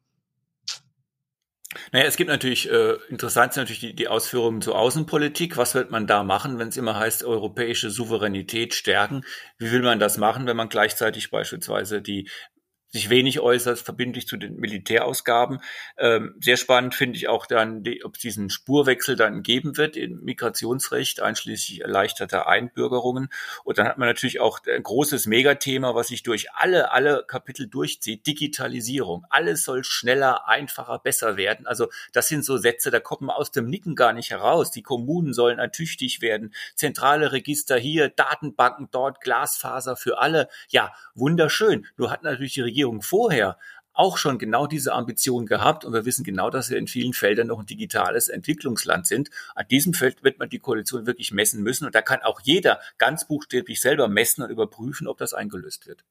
Naja, 1.92 2.06
es 2.06 2.18
gibt 2.18 2.30
natürlich, 2.30 2.70
äh, 2.70 2.98
interessant 3.10 3.54
sind 3.54 3.64
natürlich 3.64 3.80
die, 3.80 3.96
die 3.96 4.08
Ausführungen 4.08 4.62
zur 4.62 4.78
Außenpolitik. 4.78 5.58
Was 5.58 5.74
wird 5.74 5.90
man 5.90 6.06
da 6.06 6.24
machen, 6.24 6.60
wenn 6.60 6.68
es 6.68 6.78
immer 6.78 6.98
heißt, 6.98 7.24
europäische 7.24 7.90
Souveränität 7.90 8.74
stärken? 8.76 9.24
Wie 9.58 9.72
will 9.72 9.82
man 9.82 10.00
das 10.00 10.18
machen, 10.18 10.46
wenn 10.46 10.58
man 10.58 10.70
gleichzeitig 10.70 11.32
beispielsweise 11.32 12.02
die 12.02 12.30
sich 12.92 13.10
wenig 13.10 13.40
äußert, 13.40 13.80
verbindlich 13.80 14.28
zu 14.28 14.38
den 14.38 14.56
Militärausgaben. 14.56 15.60
Ähm, 15.98 16.36
sehr 16.40 16.58
spannend 16.58 16.96
finde 16.96 17.18
ich 17.18 17.28
auch 17.28 17.46
dann, 17.46 17.84
die, 17.84 18.04
ob 18.04 18.16
es 18.16 18.22
diesen 18.22 18.50
Spurwechsel 18.50 19.16
dann 19.16 19.44
geben 19.44 19.78
wird 19.78 19.96
im 19.96 20.24
Migrationsrecht, 20.24 21.22
einschließlich 21.22 21.82
erleichterter 21.82 22.48
Einbürgerungen. 22.48 23.30
Und 23.64 23.78
dann 23.78 23.88
hat 23.88 24.00
man 24.00 24.08
natürlich 24.08 24.40
auch 24.40 24.60
ein 24.66 24.82
großes 24.82 25.28
Megathema, 25.28 25.94
was 25.94 26.08
sich 26.08 26.24
durch 26.24 26.52
alle, 26.54 26.92
alle 26.92 27.26
Kapitel 27.28 27.68
durchzieht, 27.68 28.26
Digitalisierung. 28.26 29.24
Alles 29.30 29.64
soll 29.64 29.84
schneller, 29.84 30.48
einfacher, 30.48 30.98
besser 30.98 31.38
werden. 31.38 31.68
Also 31.68 31.90
das 32.12 32.28
sind 32.28 32.44
so 32.44 32.58
Sätze, 32.58 32.90
da 32.90 33.00
kommt 33.00 33.22
man 33.22 33.36
aus 33.36 33.52
dem 33.52 33.70
Nicken 33.70 33.96
gar 33.96 34.14
nicht 34.14 34.32
heraus. 34.32 34.72
Die 34.72 34.82
Kommunen 34.82 35.34
sollen 35.34 35.60
ertüchtig 35.60 36.22
werden, 36.22 36.56
zentrale 36.74 37.32
Register 37.34 37.78
hier, 37.78 38.10
Datenbanken 38.10 38.90
dort, 38.90 39.22
Glasfaser 39.22 39.96
für 39.96 40.18
alle. 40.18 40.50
Ja, 40.70 40.92
wunderschön. 41.14 41.86
Nur 41.96 42.10
hat 42.10 42.24
natürlich 42.24 42.54
die 42.54 42.62
Regierung 42.62 42.79
Regierung 42.80 43.02
vorher 43.02 43.58
auch 43.92 44.16
schon 44.18 44.38
genau 44.38 44.66
diese 44.66 44.94
Ambition 44.94 45.46
gehabt 45.46 45.84
und 45.84 45.92
wir 45.92 46.06
wissen 46.06 46.24
genau, 46.24 46.50
dass 46.50 46.70
wir 46.70 46.78
in 46.78 46.88
vielen 46.88 47.12
Feldern 47.12 47.48
noch 47.48 47.60
ein 47.60 47.66
digitales 47.66 48.30
Entwicklungsland 48.30 49.06
sind. 49.06 49.30
An 49.56 49.68
diesem 49.70 49.94
Feld 49.94 50.24
wird 50.24 50.40
man 50.40 50.48
die 50.48 50.60
Koalition 50.60 51.06
wirklich 51.06 51.34
messen 51.34 51.62
müssen 51.62 51.86
und 51.86 51.94
da 51.94 52.02
kann 52.02 52.22
auch 52.22 52.40
jeder 52.42 52.80
ganz 52.98 53.28
buchstäblich 53.28 53.82
selber 53.82 54.08
messen 54.08 54.42
und 54.44 54.52
überprüfen, 54.52 55.10
ob 55.10 55.18
das 55.18 55.34
eingelöst 55.34 55.88
wird. 55.88 56.06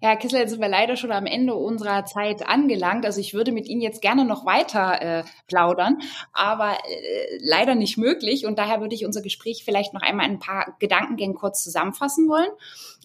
Ja, 0.00 0.10
Herr 0.10 0.16
Kissler, 0.16 0.40
jetzt 0.40 0.50
sind 0.50 0.60
wir 0.60 0.68
leider 0.68 0.96
schon 0.96 1.10
am 1.10 1.26
Ende 1.26 1.54
unserer 1.54 2.04
Zeit 2.04 2.46
angelangt. 2.46 3.04
Also 3.04 3.20
ich 3.20 3.34
würde 3.34 3.50
mit 3.50 3.66
Ihnen 3.66 3.80
jetzt 3.80 4.00
gerne 4.00 4.24
noch 4.24 4.46
weiter 4.46 5.00
äh, 5.00 5.24
plaudern, 5.48 5.98
aber 6.32 6.72
äh, 6.72 7.38
leider 7.40 7.74
nicht 7.74 7.96
möglich. 7.96 8.46
Und 8.46 8.58
daher 8.58 8.80
würde 8.80 8.94
ich 8.94 9.04
unser 9.06 9.22
Gespräch 9.22 9.64
vielleicht 9.64 9.92
noch 9.92 10.02
einmal 10.02 10.26
ein 10.26 10.38
paar 10.38 10.76
Gedankengänge 10.78 11.34
kurz 11.34 11.64
zusammenfassen 11.64 12.28
wollen. 12.28 12.50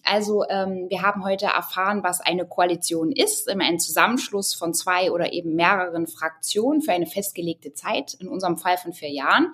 Also 0.04 0.44
ähm, 0.48 0.86
wir 0.88 1.02
haben 1.02 1.24
heute 1.24 1.46
erfahren, 1.46 2.02
was 2.02 2.20
eine 2.20 2.44
Koalition 2.44 3.12
ist, 3.12 3.48
immer 3.48 3.64
ein 3.64 3.78
Zusammenschluss 3.78 4.54
von 4.54 4.74
zwei 4.74 5.12
oder 5.12 5.32
eben 5.32 5.54
mehreren 5.54 6.06
Fraktionen 6.06 6.82
für 6.82 6.92
eine 6.92 7.06
festgelegte 7.06 7.72
Zeit, 7.72 8.14
in 8.14 8.28
unserem 8.28 8.58
Fall 8.58 8.78
von 8.78 8.92
vier 8.92 9.10
Jahren. 9.10 9.52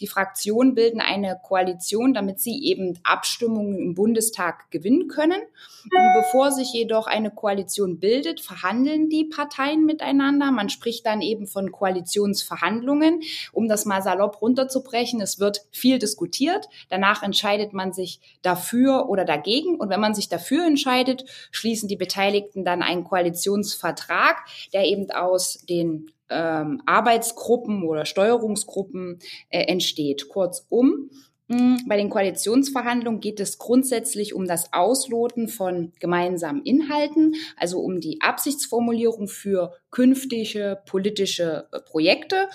Die 0.00 0.08
Fraktionen 0.08 0.74
bilden 0.74 1.00
eine 1.00 1.38
Koalition, 1.42 2.14
damit 2.14 2.40
sie 2.40 2.64
eben 2.64 2.98
Abstimmungen 3.04 3.78
im 3.78 3.94
Bundestag 3.94 4.70
gewinnen 4.70 5.06
können. 5.06 5.40
Und 5.84 6.22
bevor 6.22 6.50
sich 6.50 6.72
jedoch 6.72 7.06
eine 7.06 7.30
Koalition 7.30 8.00
bildet, 8.00 8.40
verhandeln 8.40 9.08
die 9.08 9.24
Parteien 9.24 9.84
miteinander. 9.84 10.50
Man 10.50 10.70
spricht 10.70 11.06
dann 11.06 11.20
eben 11.20 11.46
von 11.46 11.70
Koalitionsverhandlungen, 11.70 13.22
um 13.52 13.68
das 13.68 13.84
mal 13.84 14.02
salopp 14.02 14.42
runterzubrechen. 14.42 15.20
Es 15.20 15.38
wird 15.38 15.66
viel 15.70 15.98
diskutiert. 15.98 16.68
Danach 16.88 17.22
entscheidet 17.22 17.72
man 17.72 17.92
sich 17.92 18.20
dafür 18.42 19.08
oder 19.08 19.24
dagegen 19.24 19.78
und 19.84 19.90
wenn 19.90 20.00
man 20.00 20.14
sich 20.14 20.30
dafür 20.30 20.66
entscheidet, 20.66 21.26
schließen 21.50 21.90
die 21.90 21.96
Beteiligten 21.96 22.64
dann 22.64 22.82
einen 22.82 23.04
Koalitionsvertrag, 23.04 24.38
der 24.72 24.86
eben 24.86 25.10
aus 25.10 25.62
den 25.68 26.10
ähm, 26.30 26.80
Arbeitsgruppen 26.86 27.84
oder 27.84 28.06
Steuerungsgruppen 28.06 29.18
äh, 29.50 29.64
entsteht. 29.64 30.30
Kurzum, 30.30 31.10
hm, 31.50 31.82
bei 31.86 31.98
den 31.98 32.08
Koalitionsverhandlungen 32.08 33.20
geht 33.20 33.40
es 33.40 33.58
grundsätzlich 33.58 34.32
um 34.32 34.46
das 34.46 34.72
Ausloten 34.72 35.48
von 35.48 35.92
gemeinsamen 36.00 36.62
Inhalten, 36.62 37.34
also 37.58 37.80
um 37.80 38.00
die 38.00 38.22
Absichtsformulierung 38.22 39.28
für 39.28 39.74
künftige 39.90 40.80
politische 40.86 41.68
äh, 41.72 41.80
Projekte, 41.80 42.48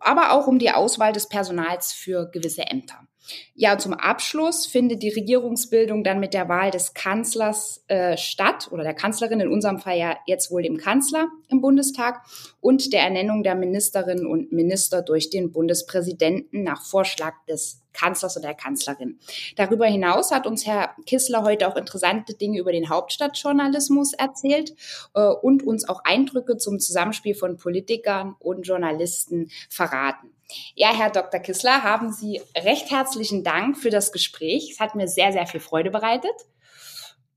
aber 0.00 0.32
auch 0.32 0.46
um 0.46 0.58
die 0.58 0.70
Auswahl 0.70 1.14
des 1.14 1.30
Personals 1.30 1.94
für 1.94 2.30
gewisse 2.30 2.66
Ämter. 2.66 3.07
Ja, 3.54 3.76
zum 3.78 3.94
Abschluss 3.94 4.66
findet 4.66 5.02
die 5.02 5.10
Regierungsbildung 5.10 6.04
dann 6.04 6.20
mit 6.20 6.34
der 6.34 6.48
Wahl 6.48 6.70
des 6.70 6.94
Kanzlers 6.94 7.84
äh, 7.88 8.16
statt 8.16 8.68
oder 8.70 8.82
der 8.82 8.94
Kanzlerin, 8.94 9.40
in 9.40 9.48
unserem 9.48 9.78
Fall 9.78 9.98
ja 9.98 10.16
jetzt 10.26 10.50
wohl 10.50 10.62
dem 10.62 10.76
Kanzler 10.76 11.28
im 11.48 11.60
Bundestag 11.60 12.22
und 12.60 12.92
der 12.92 13.02
Ernennung 13.02 13.42
der 13.42 13.54
Ministerinnen 13.54 14.26
und 14.26 14.52
Minister 14.52 15.02
durch 15.02 15.30
den 15.30 15.52
Bundespräsidenten 15.52 16.62
nach 16.62 16.84
Vorschlag 16.84 17.34
des 17.48 17.82
Kanzlers 17.92 18.36
oder 18.36 18.48
der 18.48 18.56
Kanzlerin. 18.56 19.18
Darüber 19.56 19.86
hinaus 19.86 20.30
hat 20.30 20.46
uns 20.46 20.66
Herr 20.66 20.94
Kissler 21.04 21.42
heute 21.42 21.68
auch 21.68 21.76
interessante 21.76 22.34
Dinge 22.34 22.60
über 22.60 22.72
den 22.72 22.88
Hauptstadtjournalismus 22.88 24.12
erzählt 24.12 24.74
äh, 25.14 25.26
und 25.26 25.64
uns 25.64 25.88
auch 25.88 26.04
Eindrücke 26.04 26.56
zum 26.56 26.78
Zusammenspiel 26.78 27.34
von 27.34 27.56
Politikern 27.56 28.36
und 28.38 28.62
Journalisten 28.62 29.50
verraten. 29.68 30.30
Ja, 30.74 30.94
Herr 30.94 31.10
Dr. 31.10 31.40
Kissler, 31.40 31.82
haben 31.82 32.12
Sie 32.12 32.40
recht 32.56 32.90
herzlichen 32.90 33.44
Dank 33.44 33.78
für 33.78 33.90
das 33.90 34.12
Gespräch. 34.12 34.70
Es 34.72 34.80
hat 34.80 34.94
mir 34.94 35.08
sehr, 35.08 35.32
sehr 35.32 35.46
viel 35.46 35.60
Freude 35.60 35.90
bereitet. 35.90 36.34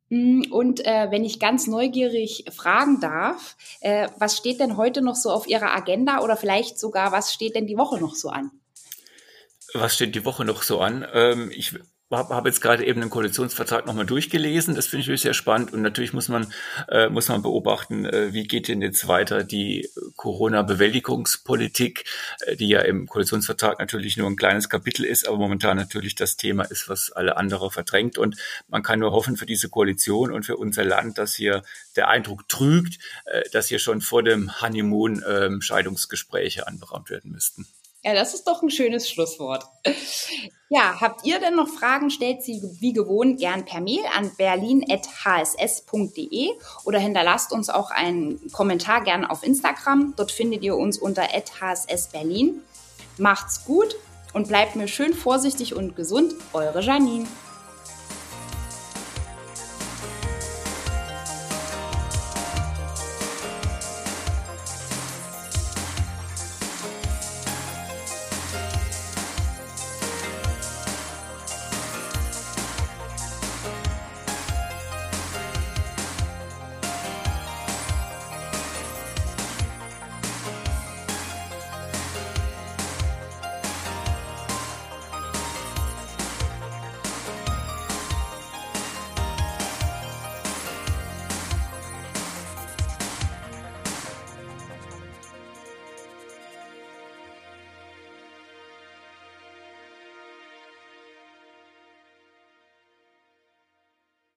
Mm, 0.10 0.44
und 0.52 0.86
äh, 0.86 1.10
wenn 1.10 1.24
ich 1.24 1.40
ganz 1.40 1.68
neugierig 1.68 2.46
fragen 2.52 3.00
darf, 3.00 3.56
äh, 3.80 4.10
was 4.18 4.38
steht 4.38 4.60
denn 4.60 4.78
heute 4.78 5.02
noch 5.02 5.16
so 5.16 5.30
auf 5.32 5.48
Ihrer 5.48 5.74
Agenda 5.74 6.20
oder 6.20 6.38
vielleicht 6.38 6.80
sogar, 6.80 7.12
was 7.12 7.34
steht 7.34 7.56
denn 7.56 7.68
die 7.68 7.78
Woche 7.78 8.00
noch 8.00 8.16
so 8.16 8.30
an? 8.30 8.52
Was 9.74 9.96
steht 9.96 10.16
die 10.16 10.26
Woche 10.26 10.44
noch 10.44 10.64
so 10.64 10.80
an? 10.82 11.08
Ähm, 11.14 11.52
ich 11.54 11.80
habe 12.12 12.36
hab 12.36 12.46
jetzt 12.46 12.62
gerade 12.62 12.86
eben 12.86 13.02
den 13.02 13.10
Koalitionsvertrag 13.10 13.86
nochmal 13.86 14.06
durchgelesen. 14.06 14.76
Das 14.76 14.88
finde 14.88 15.02
ich 15.02 15.08
wirklich 15.08 15.22
sehr 15.22 15.34
spannend. 15.34 15.74
Und 15.74 15.82
natürlich 15.82 16.14
muss 16.14 16.28
man, 16.30 16.54
äh, 16.90 17.10
muss 17.10 17.30
man 17.30 17.42
beobachten, 17.42 18.06
äh, 18.06 18.34
wie 18.34 18.44
geht 18.44 18.68
denn 18.68 18.82
jetzt 18.82 19.08
weiter 19.08 19.44
die 19.44 19.90
Corona-Bewältigungspolitik, 20.16 22.06
äh, 22.46 22.56
die 22.56 22.68
ja 22.68 22.82
im 22.82 23.08
Koalitionsvertrag 23.08 23.80
natürlich 23.80 24.18
nur 24.18 24.30
ein 24.30 24.36
kleines 24.36 24.70
Kapitel 24.70 25.06
ist, 25.06 25.28
aber 25.28 25.38
momentan 25.38 25.78
natürlich 25.78 26.16
das 26.16 26.38
Thema 26.38 26.64
ist, 26.64 26.90
was 26.90 27.12
alle 27.12 27.38
andere 27.38 27.72
verdrängt. 27.72 28.18
Und 28.18 28.38
man 28.68 28.84
kann 28.84 29.00
nur 29.00 29.12
hoffen 29.12 29.38
für 29.38 29.46
diese 29.46 29.70
Koalition 29.70 30.32
und 30.32 30.46
für 30.46 30.58
unser 30.58 30.84
Land, 30.84 31.18
dass 31.18 31.36
hier 31.36 31.64
der 31.96 32.10
Eindruck 32.10 32.48
trügt, 32.48 33.00
äh, 33.26 33.44
dass 33.52 33.68
hier 33.68 33.80
schon 33.80 34.02
vor 34.02 34.24
dem 34.24 34.62
Honeymoon 34.62 35.22
äh, 35.24 35.50
Scheidungsgespräche 35.62 36.68
anberaumt 36.68 37.10
werden 37.10 37.32
müssten. 37.32 37.68
Ja, 38.04 38.16
das 38.16 38.34
ist 38.34 38.48
doch 38.48 38.64
ein 38.64 38.72
schönes 38.72 39.10
Schlusswort. 39.10 39.66
Ja, 40.74 41.02
habt 41.02 41.26
ihr 41.26 41.38
denn 41.42 41.58
noch 41.58 41.68
Fragen? 41.68 42.10
Stellt 42.10 42.44
sie 42.44 42.62
wie 42.80 42.94
gewohnt 42.94 43.42
gern 43.42 43.66
per 43.66 43.82
Mail 43.82 44.06
an 44.16 44.32
berlin.hss.de 44.38 46.50
oder 46.86 46.98
hinterlasst 46.98 47.52
uns 47.52 47.70
auch 47.70 47.92
einen 47.92 48.50
Kommentar 48.54 49.04
gern 49.04 49.26
auf 49.26 49.44
Instagram. 49.44 50.14
Dort 50.16 50.32
findet 50.32 50.64
ihr 50.64 50.78
uns 50.78 50.98
unter 50.98 51.24
hssberlin. 51.24 52.62
Macht's 53.18 53.66
gut 53.66 53.98
und 54.32 54.48
bleibt 54.48 54.78
mir 54.78 54.88
schön 54.88 55.14
vorsichtig 55.14 55.76
und 55.76 55.98
gesund. 55.98 56.36
Eure 56.54 56.80
Janine. 56.80 57.28